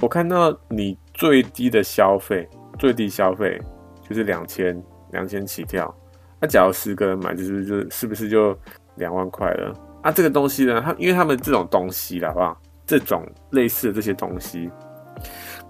[0.01, 2.49] 我看到你最低的消费，
[2.79, 3.61] 最低消费
[4.09, 5.95] 就是两千，两千起跳。
[6.39, 8.57] 那假如十个人买，就是就是不是就
[8.95, 9.71] 两万块了？
[10.01, 12.59] 啊，这个东西呢，他因为他们这种东西啦，好不好？
[12.87, 14.67] 这种类似的这些东西。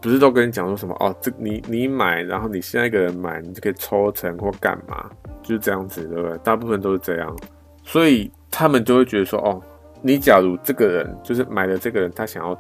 [0.02, 1.14] 不是都跟你讲说什么哦？
[1.20, 5.12] 这你你买，然后你下一个人买，你就可以抽成或干嘛，
[5.44, 6.38] 就是这样子，对不对？
[6.38, 7.36] 大部分都是这样，
[7.84, 9.62] 所以他们就会觉得说，哦，
[10.02, 12.58] 你假如这个人就是买的这个人，他想要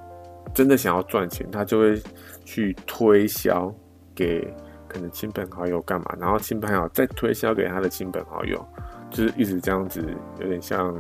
[0.54, 2.02] 真的想要赚钱，他就会
[2.44, 3.74] 去推销
[4.14, 4.42] 给
[4.88, 8.66] 可能亲朋好友干嘛，然后亲朋好友再推销给他的亲朋好友，
[9.10, 10.04] 就是一直这样子，
[10.40, 10.94] 有点像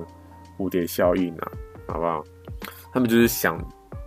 [0.57, 1.51] 蝴蝶效应啊，
[1.87, 2.23] 好不好？
[2.93, 3.57] 他们就是想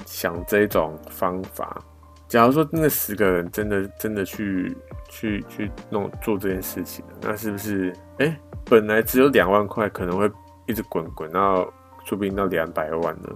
[0.06, 1.82] 想这种方法。
[2.26, 4.74] 假如说那十个人真的真的去
[5.08, 10.30] 去去弄做这件事情，那是不是哎、本来只有两万块，可能会
[10.66, 11.64] 一直滚滚到
[12.04, 13.28] 说不定到两百万呢，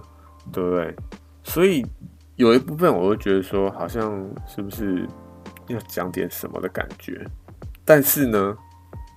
[0.51, 0.95] 对不对？
[1.49, 1.83] 所以
[2.35, 5.07] 有一部分我会觉得说，好像是不是
[5.67, 7.25] 要讲点什么的感觉？
[7.83, 8.55] 但是呢，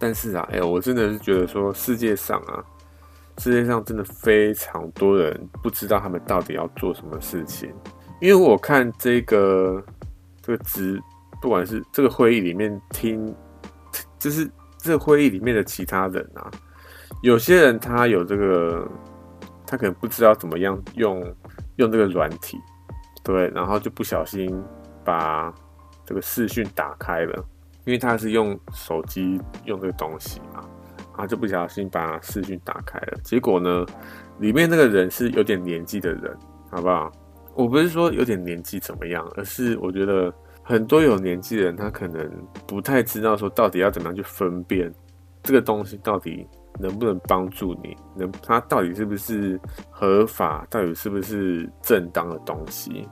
[0.01, 2.65] 但是啊，哎、欸，我真的是觉得说，世界上啊，
[3.37, 7.71] 世界上真的非常多人不知道他们到底要做什么事情。
[8.19, 9.85] 因为我看这个
[10.41, 10.99] 这个职，
[11.43, 13.35] 不管是这个会议里面听，
[14.19, 16.51] 就是这个会议里面的其他人啊，
[17.23, 18.89] 有些人他有这个，
[19.67, 21.23] 他可能不知道怎么样用
[21.83, 22.59] 用这个软体，
[23.23, 24.63] 对，然后就不小心
[25.05, 25.53] 把
[26.07, 27.45] 这个视讯打开了，
[27.85, 30.65] 因为他是用手机用这个东西嘛，
[31.11, 33.85] 然后就不小心把视讯打开了，结果呢，
[34.39, 36.37] 里面那个人是有点年纪的人，
[36.71, 37.11] 好不好？
[37.55, 42.31] 我不是说有点年纪怎么样，而是我觉得很多有年纪的人，他可能
[42.67, 44.91] 不太知道说到底要怎么样去分辨
[45.43, 46.47] 这个东西到底
[46.79, 49.61] 能不能帮助你，能它到底是不是
[49.91, 53.09] 合法，到底是不是正当的东西。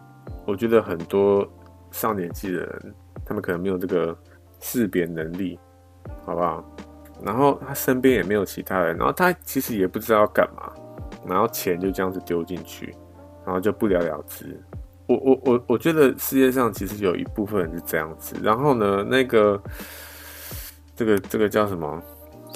[0.46, 1.46] 我觉得很多
[1.90, 2.94] 上年纪的人，
[3.24, 4.16] 他们可能没有这个
[4.60, 5.58] 识别能力，
[6.24, 6.64] 好不好？
[7.22, 10.72] 然后他身边也没有其他人，然后他其实也不知道要干嘛，
[11.26, 12.94] 然后钱就这样子丢进去。
[13.42, 14.62] 然后就不了了之。
[15.06, 18.36] 我我我我觉得世界上其实有一部分人是这样子。
[18.42, 19.60] 然后呢，那个
[20.94, 22.00] 这个这个叫什么？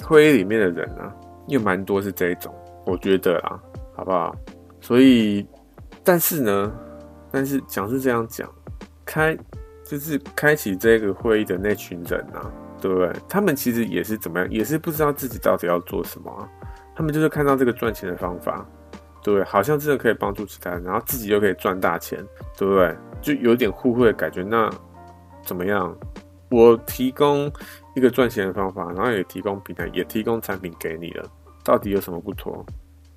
[0.03, 1.13] 会议里面的人啊，
[1.47, 2.53] 又蛮多是这种。
[2.85, 3.59] 我觉得啊，
[3.95, 4.35] 好不好？
[4.81, 5.45] 所以，
[6.03, 6.71] 但是呢，
[7.31, 8.49] 但是讲是这样讲，
[9.05, 9.37] 开
[9.83, 13.11] 就是开启这个会议的那群人啊，对不对？
[13.27, 16.47] 他们其实也是怎么样，也是不知道自己到底要做什么啊。
[16.95, 18.65] 他们就是看到这个赚钱的方法。
[19.23, 22.23] 对，好像真的可以帮助其他人，然后自己又可以赚大钱，
[22.55, 22.95] 对不对？
[23.21, 24.43] 就有点互惠的感觉。
[24.43, 24.69] 那
[25.43, 25.97] 怎么样？
[26.51, 27.51] 我提供
[27.95, 31.27] 一个赚钱的方法，然后也提供平台，也提供产品给你了，
[31.63, 32.63] 到底有什么不妥？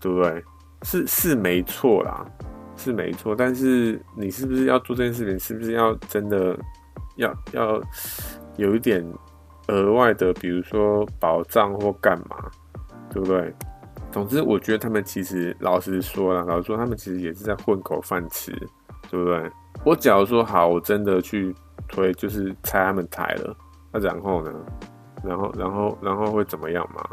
[0.00, 0.42] 对不对？
[0.82, 2.24] 是是没错啦，
[2.76, 3.34] 是没错。
[3.36, 5.38] 但是你是不是要做这件事情？
[5.38, 6.56] 是不是要真的
[7.16, 7.82] 要要
[8.56, 9.04] 有一点
[9.66, 12.36] 额外的，比如说保障或干嘛？
[13.10, 13.52] 对不对？
[14.12, 18.52] 总之，我觉得他们其实老实说了，老实说，他们其实也是在混口饭吃，
[19.10, 19.50] 对不对？
[19.84, 21.54] 我假如说好，我真的去
[21.88, 23.56] 推，就是拆他们台了，
[23.92, 24.52] 那然后呢？
[25.24, 27.04] 然后然后然后会怎么样嘛？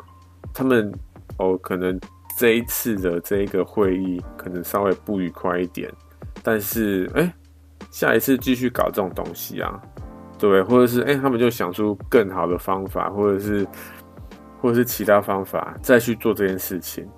[0.53, 0.93] 他们
[1.37, 1.99] 哦，可能
[2.37, 5.91] 这一次的这一个会议可能稍微不愉快一点，
[6.43, 7.33] 但是哎，
[7.89, 9.81] 下一次继续搞这种东西啊，
[10.37, 13.65] 对，或者是哎，他们就想出更好的方法，或者是
[14.61, 17.09] 或者是其他方法再去做这件事情，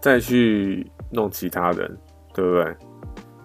[0.00, 1.98] 再去弄其他人，
[2.32, 2.76] 对不对？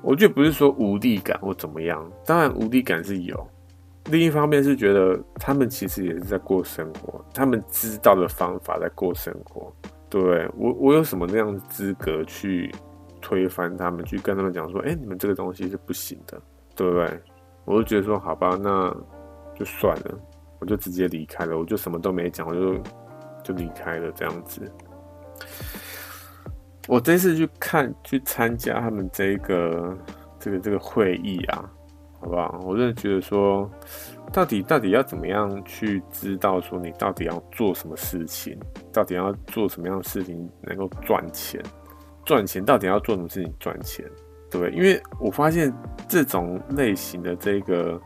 [0.01, 3.47] 我觉得不是说无力感或怎么样，当然无力感是有。
[4.11, 9.73] 另一方面是觉得他们其实也是在过生活，他们知道的方法在过生活，
[10.09, 10.47] 对？
[10.55, 12.71] 我我有什么那样的资格去
[13.19, 16.39] 推翻他们，去跟他们讲说，哎，你们这个东西是不行的，
[16.75, 17.19] 对不对？
[17.65, 18.95] 我就觉得说，好吧，那
[19.57, 20.19] 就算了，
[20.59, 22.75] 我就直接离开了，我就什么都没讲，我就
[23.43, 24.71] 就离开了这样子。
[26.87, 29.97] 我这次去看去参加他们这个
[30.39, 31.71] 这个这个会议啊。
[32.25, 32.59] 好不好？
[32.65, 33.69] 我真的觉得说，
[34.33, 38.57] 到底到底要怎么样去知道说你到底要做什么事情，
[38.91, 41.61] 到底要做什么样的事情能够赚钱？
[42.25, 44.03] 赚钱到底要做什么事情赚钱？
[44.49, 44.75] 对不对？
[44.75, 45.71] 因为我发现
[46.07, 48.01] 这种类型的这个，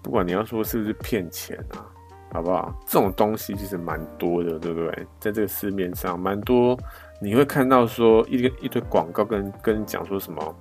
[0.00, 1.90] 不管你要说是不是骗钱啊，
[2.32, 2.72] 好不好？
[2.86, 5.06] 这种东西其实蛮多的，对不对？
[5.18, 6.78] 在这个市面上蛮多，
[7.20, 10.56] 你会看到说一个一堆广告跟跟你讲说什么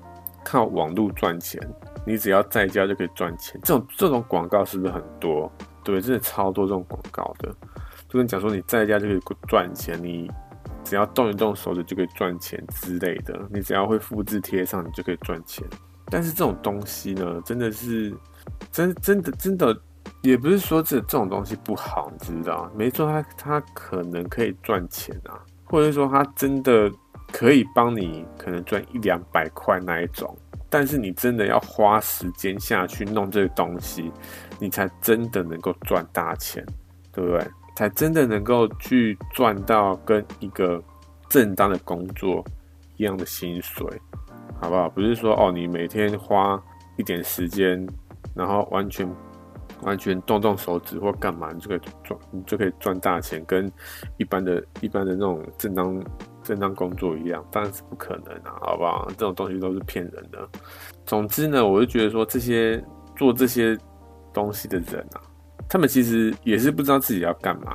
[0.46, 1.60] 靠网络赚钱。
[2.08, 5.52] 你只要在家就可以赚钱，这种这种广告是不是很多？
[5.84, 7.50] 对，真的超多这种广告的，
[8.08, 10.30] 就跟讲说你在家就可以赚钱，你
[10.84, 15.66] 只要动一动手指就可以赚钱之类的，你只要会复制贴上，你就可以赚钱。
[16.12, 18.16] 但是这种东西呢，真的是
[18.72, 19.76] 真真的真的，
[20.22, 22.72] 也不是说这这种东西不好，你知道？
[22.76, 26.92] 没错，它它可能可以赚钱啊，或者说它真的
[27.32, 30.36] 可以帮你可能赚一两百块那一种。
[30.68, 34.12] 但是你真的要花时间下去弄这个东西，
[34.60, 36.66] 你才真的能够赚大钱，
[37.14, 37.48] 对不对？
[37.78, 40.84] 才真的能够去赚到跟一个
[41.30, 42.44] 正当的工作
[42.98, 43.86] 一样的薪水，
[44.60, 44.90] 好不好？
[44.90, 46.62] 不是说哦，你每天花
[46.98, 47.88] 一点时间，
[48.34, 49.08] 然后完全
[49.84, 53.72] 完全动动手指或干嘛，你就可以赚，你就可以赚大钱，跟
[54.18, 56.04] 一般的一般的那种正当。
[56.46, 59.06] 正当工作一样，当然是不可能啊，好不好？
[59.10, 60.48] 这种东西都是骗人的。
[61.04, 62.82] 总之呢，我就觉得说，这些
[63.16, 63.76] 做这些
[64.32, 65.20] 东西的人啊，
[65.68, 67.74] 他们其实也是不知道自己要干嘛，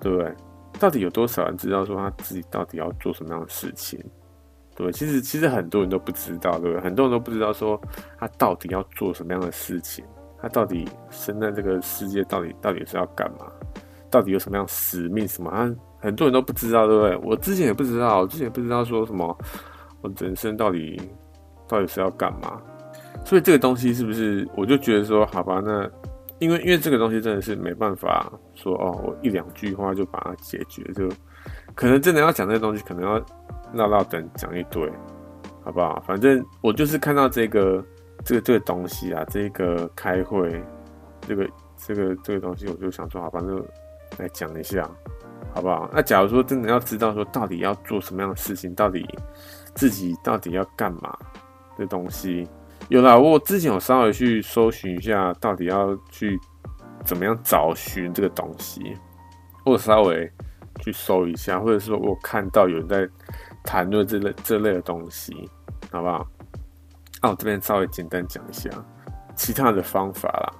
[0.00, 0.32] 对不对？
[0.78, 4.00] 到底有多少人知道说他自己到底要做什么样的事情？
[4.76, 6.80] 对，其实其实很多人都不知道，对不对？
[6.80, 7.80] 很多人都不知道说
[8.16, 10.04] 他到底要做什么样的事情，
[10.40, 13.50] 他到底生在这个世界到底到底是要干嘛？
[14.08, 15.26] 到底有什么样使命？
[15.26, 15.74] 什么？
[16.00, 17.16] 很多人都不知道，对不对？
[17.22, 19.36] 我之前也不知道，我之前也不知道说什么，
[20.00, 21.00] 我人生到底
[21.66, 22.60] 到底是要干嘛？
[23.24, 24.48] 所以这个东西是不是？
[24.56, 25.90] 我就觉得说，好吧，那
[26.38, 31.08] 因为因为这个东西真的是没办法说哦，我一两句话就把它解决，就
[31.74, 33.20] 可能真的要讲这个东西，可能要
[33.74, 34.88] 唠唠等讲一堆，
[35.64, 36.00] 好不好？
[36.06, 37.84] 反正我就是看到这个
[38.24, 40.62] 这个这个东西啊，这个开会，
[41.22, 43.56] 这个这个这个东西，我就想说，好吧，那
[44.22, 44.88] 来讲一下。
[45.54, 45.88] 好不好？
[45.92, 49.04] 那假如说真的要知道说到底要做什么样的事情，到底
[49.74, 51.16] 自己到底要干嘛
[51.76, 52.48] 的东西，
[52.88, 56.38] 有啦，我之前有稍微去搜寻一下，到底要去
[57.04, 58.96] 怎么样找寻这个东西，
[59.64, 60.30] 或稍微
[60.80, 63.08] 去搜一下，或者说我看到有人在
[63.64, 65.32] 谈论这类这类的东西，
[65.90, 66.26] 好不好？
[67.22, 68.70] 那我这边稍微简单讲一下
[69.34, 70.52] 其他的方法啦，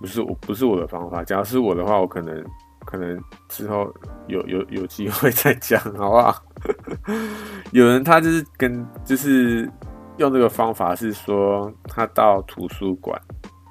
[0.00, 2.42] 不是我不是我的方法，假如是我的话，我可能。
[2.84, 3.92] 可能之后
[4.26, 6.42] 有有有机会再讲，好不好？
[7.72, 9.70] 有人他就是跟就是
[10.16, 13.20] 用这个方法，是说他到图书馆，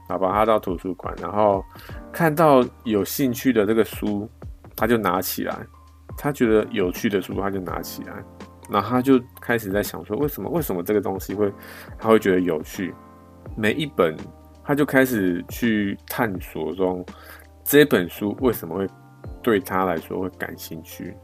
[0.08, 0.32] 好吧？
[0.34, 1.64] 他到图书馆，然后
[2.12, 4.30] 看到有兴趣的这个书，
[4.76, 5.56] 他就拿起来；
[6.18, 8.14] 他觉得有趣的书，他就拿起来，
[8.70, 11.52] 然后他就开始在想说，为什么为什么这个东西会
[11.98, 12.94] 他会觉得有趣？
[13.56, 14.16] 每一本
[14.64, 17.06] 他就开始去探索中。
[17.70, 18.88] 这本书为什么会
[19.44, 21.16] 对他来说会感兴趣？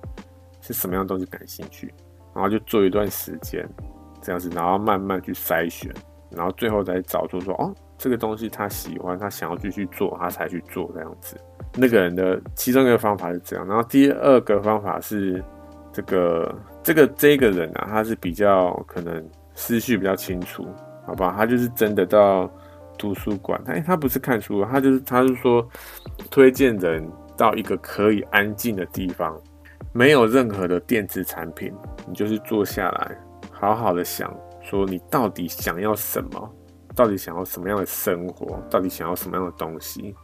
[0.62, 1.92] 是什么样东西感兴趣？
[2.36, 3.68] 然后就做一段时间
[4.22, 5.92] 这样子，然后慢慢去筛选，
[6.30, 11.36] 然后最后再找出说哦，这个东西他喜欢，他想要继续做，他才去做这样子。
[11.74, 15.44] 那个人的其中一个方法是这样，然后第二个方法是
[15.92, 20.64] 这个这个这个人啊，他是比较可能思绪比较清楚，
[21.08, 21.34] 好吧？
[21.36, 22.48] 他就是真的到。
[22.98, 25.68] 图书馆，他他不是看书，他就是他是说
[26.30, 29.40] 推荐人到一个可以安静的地方，
[29.94, 31.74] 没有任何的电子产品，
[32.08, 33.18] 你就是坐下来，
[33.52, 36.50] 好好的想说你到底想要什么，
[36.96, 40.16] 到底想要什么样的生活，到底想要什么样的东西，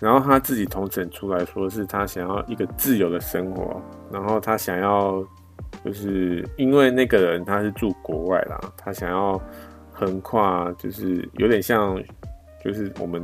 [0.00, 5.22] 然后他自己同整出来说是他想要一个自由的生活，然后他想要
[5.84, 9.40] 就是因为那个人他是住国外啦，他想要
[9.94, 11.96] 横跨，就是有点像
[12.62, 13.22] 就是我们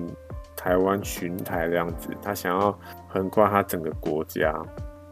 [0.56, 4.54] 台湾巡台这样子，他想要横跨他整个国家。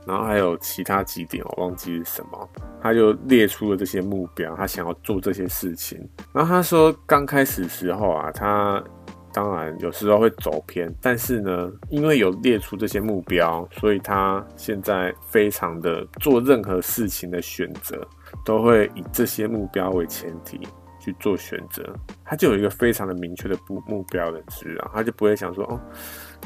[0.06, 2.48] 然后还有其他几点，我忘记是什么，
[2.80, 5.98] 他就列出了这些目标，他想要做这些事情。
[6.32, 8.82] 然后他说，刚开始时候啊，他
[9.34, 18.00] 当然有时候会走偏，但是呢，因为有列出这些目标，所以他现在非常的做任何事情的选择，
[18.46, 20.66] 都会以这些目标为前提
[20.98, 21.82] 去做选择。
[22.24, 25.80] 他就有一个非常的明确的目目标的知啊，他就不会想说，哦，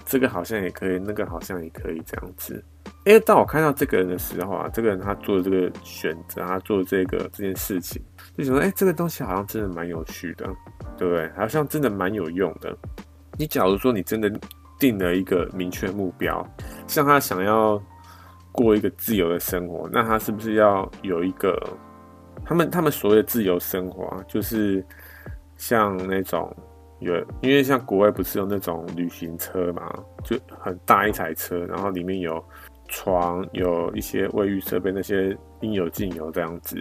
[0.04, 2.64] 这个好像也可以，那个好像也可以这样子。
[3.04, 8.00] 因为当我看到这个人的时候啊，这个人他做这个选择，他做这个这件事情，
[8.36, 10.46] 就想说，哎，这个东西好像真的蛮有趣的，
[10.96, 11.28] 对不对？
[11.36, 12.76] 好像真的蛮有用的。
[13.38, 14.30] 你假如说你真的
[14.78, 16.46] 定了一个明确目标，
[16.86, 17.82] 像他想要
[18.52, 21.56] 过一个自由的生活，那他是不是要有一个
[22.44, 24.84] 他们他们所谓的自由生活啊，就是
[25.56, 26.54] 像那种
[27.00, 29.92] 有，因为像国外不是有那种旅行车嘛，
[30.24, 32.44] 就很大一台车，然后里面有。
[32.94, 36.78] 床有一些卫浴设备，那些应有尽有这样子。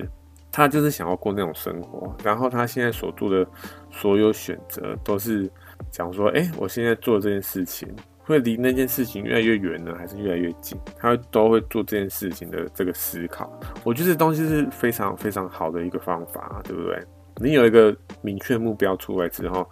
[0.51, 3.49] 他就是想要过那种生活，然后他现在所做的
[3.89, 5.49] 所有选择都是
[5.89, 7.87] 讲说：哎、我现在做这件事情
[8.23, 10.79] 会离那件事情越来越远呢，还是越来越近？
[10.97, 13.51] 他都会做这件事情的这个思考。
[13.83, 17.03] 我觉得这东西是非常非常好的一个方法，对不对？
[17.41, 19.67] 你有一个明确目标出来之后，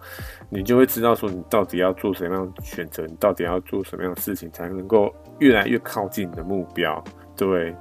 [0.48, 7.02] 你就会知道说你到底要做什么样的选择，你到底要做什么样的事情才能够越来越靠近你的目标，
[7.36, 7.74] 对。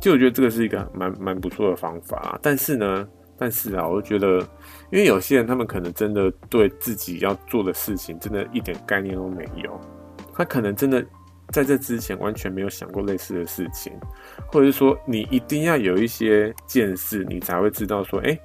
[0.00, 2.38] 就我觉得这个是一个蛮蛮不错的方法。
[2.42, 4.40] 但是呢，但是啊，我就觉得，
[4.90, 9.80] 因为有些人他们可能真的对自己要做的事情真的一点概念都没有，
[10.36, 11.04] 他可能真的
[11.50, 13.92] 在这之前完全没有想过类似的事情，
[14.52, 18.38] 或者是说你一定要有一些见识，你才会知道说，哎。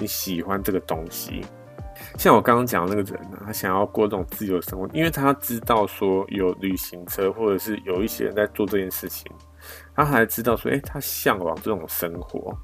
[0.00, 1.44] 你喜欢这个东西，
[2.16, 9.28] 像我刚刚讲的那个人呢，他想要过这种自由生活，因为他知道说有旅行车，或者是有一些人在做这件事情，
[9.96, 12.56] 他还知道说，诶，他向往这种生活，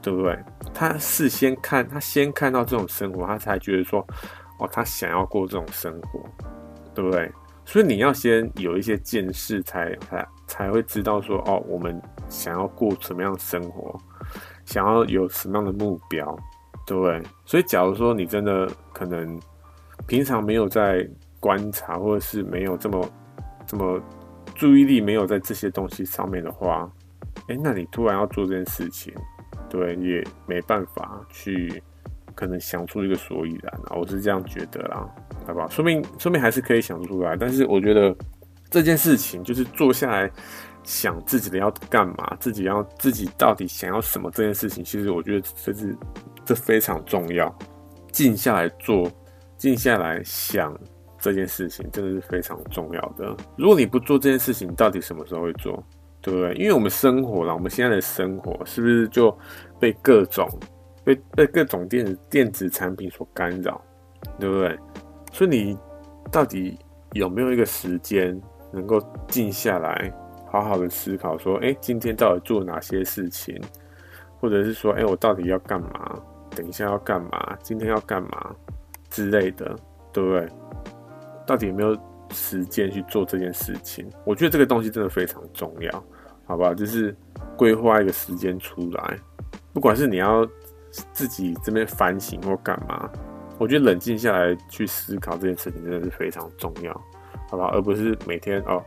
[0.00, 0.38] 对不对？
[0.72, 3.98] 他事先看，他先看到这种生活，他才觉得说，
[4.60, 6.24] 哦，他想要过这种生活，
[6.94, 7.28] 对不对？
[7.66, 14.00] 所以你要先有一些见识才，才才会知道说，哦，我们想要过什么样的生活，
[14.64, 16.38] 想要有什么样的目标。
[16.86, 19.38] 对，所以假如说你真的可能
[20.06, 21.06] 平常没有在
[21.40, 23.08] 观察，或者是没有这么
[23.66, 24.00] 这么
[24.54, 26.88] 注意力没有在这些东西上面的话，
[27.48, 29.12] 哎，那你突然要做这件事情，
[29.68, 31.82] 对，也没办法去
[32.36, 35.04] 可能想出一个所以然啊，我是这样觉得啦，
[35.44, 35.68] 好不好？
[35.68, 38.14] 说明说明还是可以想出来，但是我觉得
[38.70, 40.30] 这件事情就是坐下来
[40.84, 45.96] 想自己的要干嘛，自己要自己到底想要什么这件事情，其实我觉得这是。
[46.48, 47.52] 这非常重要，
[48.12, 49.10] 静下来做，
[49.58, 50.72] 静下来想
[51.18, 53.36] 这件事情，真的是非常重要的。
[53.56, 55.84] 如果你不做这件事情，到底什么时候会做？
[56.22, 56.54] 对不对？
[56.54, 59.36] 因为我们生活了，我们现在的生活是不是就
[59.80, 60.48] 被各种
[61.06, 63.80] 被被各种电子电子产品所干扰？
[64.40, 64.76] 对不对？
[65.32, 65.78] 所以你
[66.32, 66.76] 到底
[67.12, 68.38] 有没有一个时间
[68.72, 70.12] 能够静下来，
[70.50, 73.56] 好好的思考说，哎，今天到底做哪些事情？
[74.40, 76.20] 或者是说，哎，我到底要干嘛？
[76.50, 77.56] 等一下要干嘛？
[77.62, 78.54] 今天要干嘛
[79.08, 79.76] 之类的，
[80.12, 80.48] 对不对？
[81.46, 81.96] 到底有没有
[82.32, 84.04] 时间去做这件事情？
[84.24, 86.04] 我觉得这个东西真的非常重要，
[86.46, 86.74] 好不好？
[86.74, 87.16] 就是
[87.56, 89.18] 规划一个时间出来，
[89.72, 90.44] 不管是你要
[91.12, 93.10] 自己这边反省或干嘛，
[93.58, 96.92] 我觉得冷静下来去思考这件事情真的是非常重要，
[97.50, 97.68] 好不好？
[97.70, 98.82] 而不是每天哦，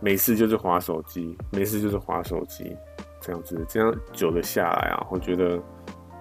[0.00, 2.76] 没事就是划手机，没事就是划手机，
[3.20, 5.60] 这样子，这样久了下来啊，我觉得。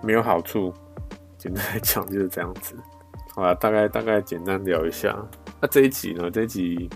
[0.02, 0.74] 没有好处，
[1.38, 2.74] 简单来讲就是这样子。
[3.36, 5.14] 好了，大概大概简单聊一下。
[5.60, 6.32] 那这一集呢？
[6.32, 6.90] 这一集，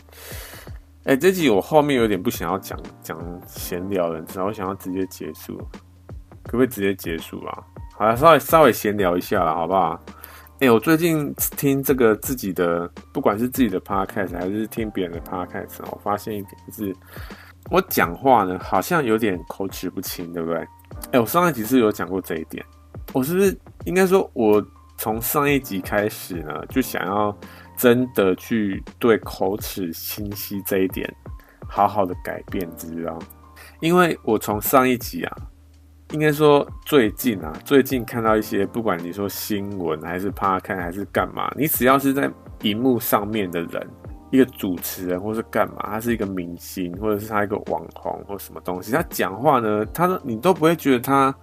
[1.03, 5.57] 哎、这一集我后面有点不想要讲讲闲聊了，然后想要直接结束，
[6.43, 7.63] 可不可以直接结束啊？
[7.95, 9.99] 好了，稍微稍微闲聊一下了，好不好？
[10.59, 16.95] 哎、我最近听这个自己的，不管是自己的 podcast 还是听别人的 podcast，我发现一点就是，
[17.69, 20.67] 我讲话呢好像有点口齿不清，对不对？
[21.11, 22.63] 哎、我上一集是有讲过这一点。
[23.11, 24.65] 我是不是应该说，我
[24.97, 27.35] 从上一集开始呢，就想要
[27.77, 31.13] 真的去对口齿清晰这一点
[31.67, 33.19] 好好的改变，知道？
[33.81, 35.37] 因为我从上一集啊，
[36.13, 43.87] 应该说最近啊，最近看到一些，不管你说新闻还是 Podcast 还是干嘛，你只要是在荧幕上面的人，
[44.29, 51.35] 一个主持人，或是干嘛，他是一个明星，或者是他一个网红或什么东西，他讲话呢，他你都不会觉得他，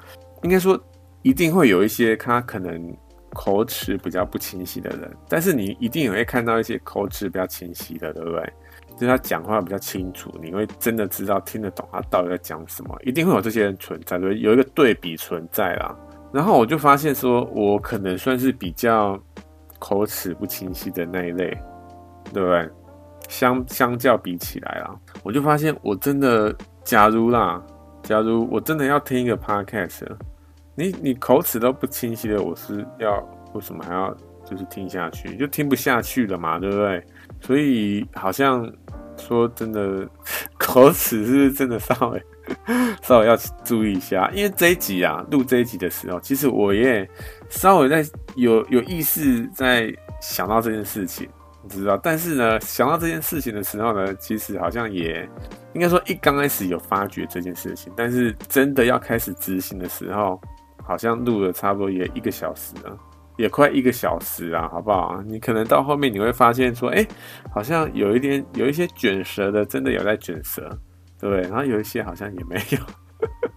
[0.45, 0.81] 应该说
[1.23, 2.97] 一定会有一些他可能
[3.31, 8.53] 口齿比较不清晰的人，但是你一定也会看到一些口齿比较清晰的，对不对？
[9.01, 15.97] 就是他讲话比较清楚，你会真的知道听得懂他到底在讲什么，一定会有这些人存在，对，有一个对比存在啦。
[16.31, 19.19] 然后我就发现说，我可能算是比较
[19.79, 21.47] 口齿不清晰的那一类，
[22.31, 22.69] 对不对？
[23.27, 27.63] 相相较比起来啦，我就发现我真的，假如啦，
[28.03, 30.07] 假如我真的要听一个 podcast，
[30.75, 35.35] 你你口齿都不清晰的，我是要为什么还要就是听下去？
[35.39, 37.03] 就听不下去了嘛，对不对？
[37.41, 38.71] 所以好像
[39.17, 40.09] 说真的，
[40.59, 42.23] 口齿是真的稍微
[43.03, 47.09] 稍微要注意一下，因为这一集啊，录这一集的时候，其实我也
[47.49, 48.05] 稍微在
[48.35, 51.29] 有有意识在想到这件事情，
[51.63, 51.97] 你知道？
[52.03, 55.29] 但是呢，想到这件事情的时候呢，其实好像也
[55.75, 60.41] 应该说一刚开始有发觉这件事情，但是真的要开始执行的时候，
[60.83, 62.99] 好像录了差不多也一个小时了。
[63.41, 65.23] 也快一个小时啊，好不好？
[65.23, 67.07] 你可能到后面你会发现说，哎、
[67.51, 70.69] 好像有一点有一些卷舌的，真的有在卷舌，
[71.19, 71.41] 对不对？
[71.49, 72.79] 然后有一些好像也没有。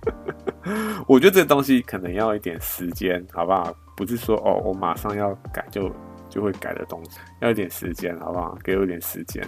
[1.05, 3.75] 我觉得这东西可能要一点时间，好不好？
[3.97, 5.91] 不是说哦，我马上要改就
[6.29, 8.57] 就会改的东西，要一点时间，好不好？
[8.63, 9.45] 给我一点时间。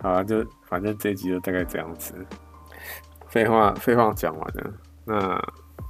[0.00, 2.14] 好啊，就反正这一集就大概这样子。
[3.28, 4.72] 废话废话讲完了，
[5.04, 5.42] 那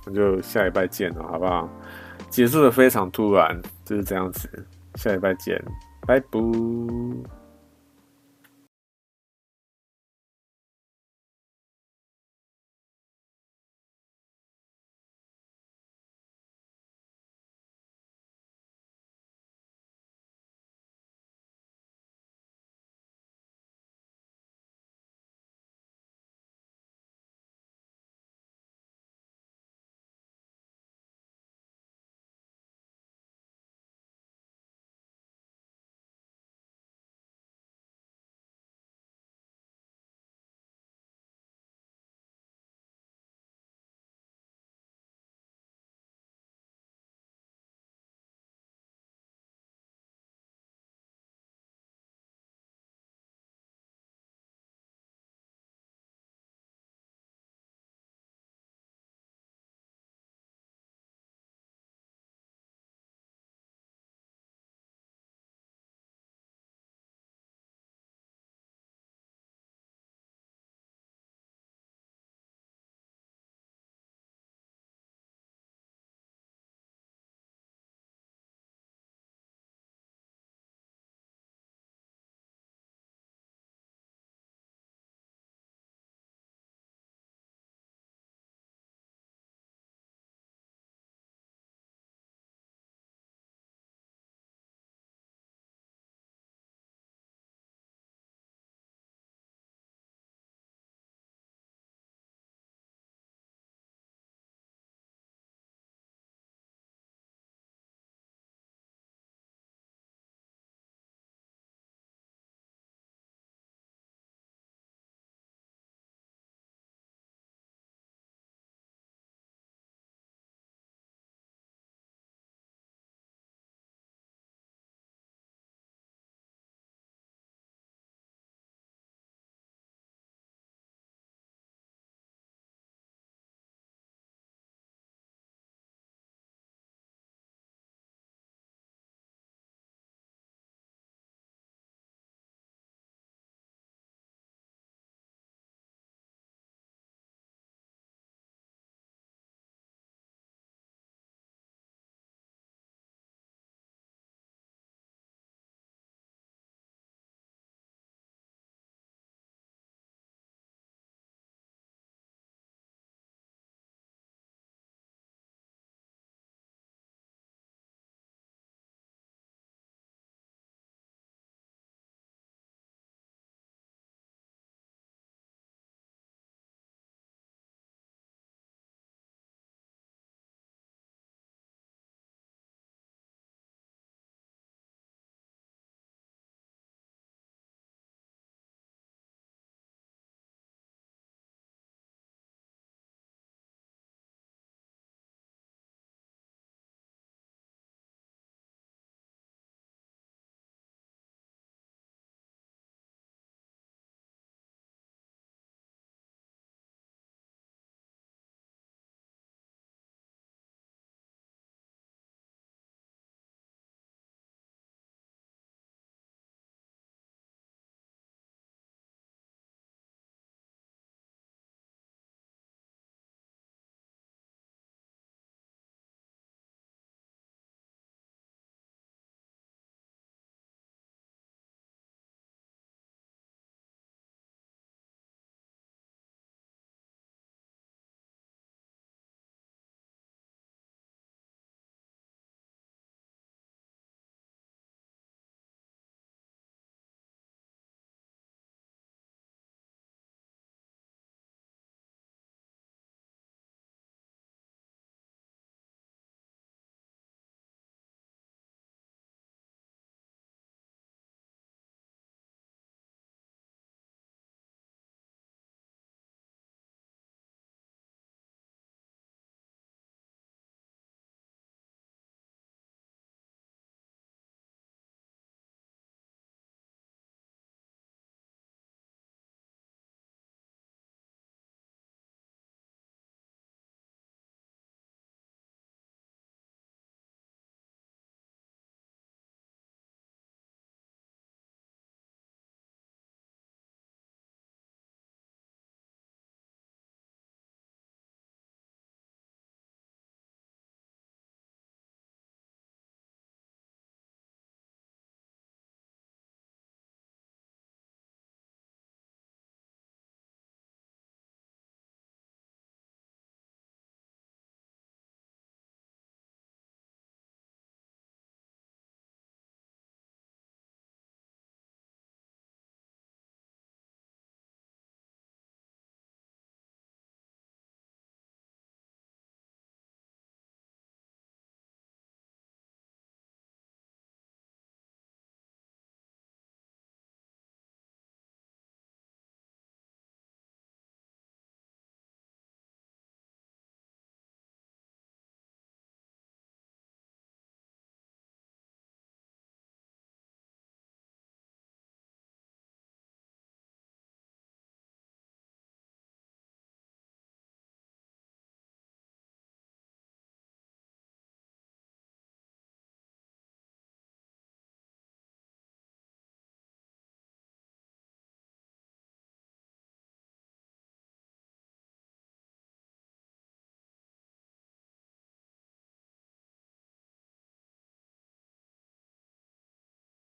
[0.07, 1.69] 那就下礼拜见了，好不好？
[2.33, 4.49] 结束的非常突然，就是这样子。
[4.95, 5.63] 下礼拜见，
[6.07, 7.42] 拜拜。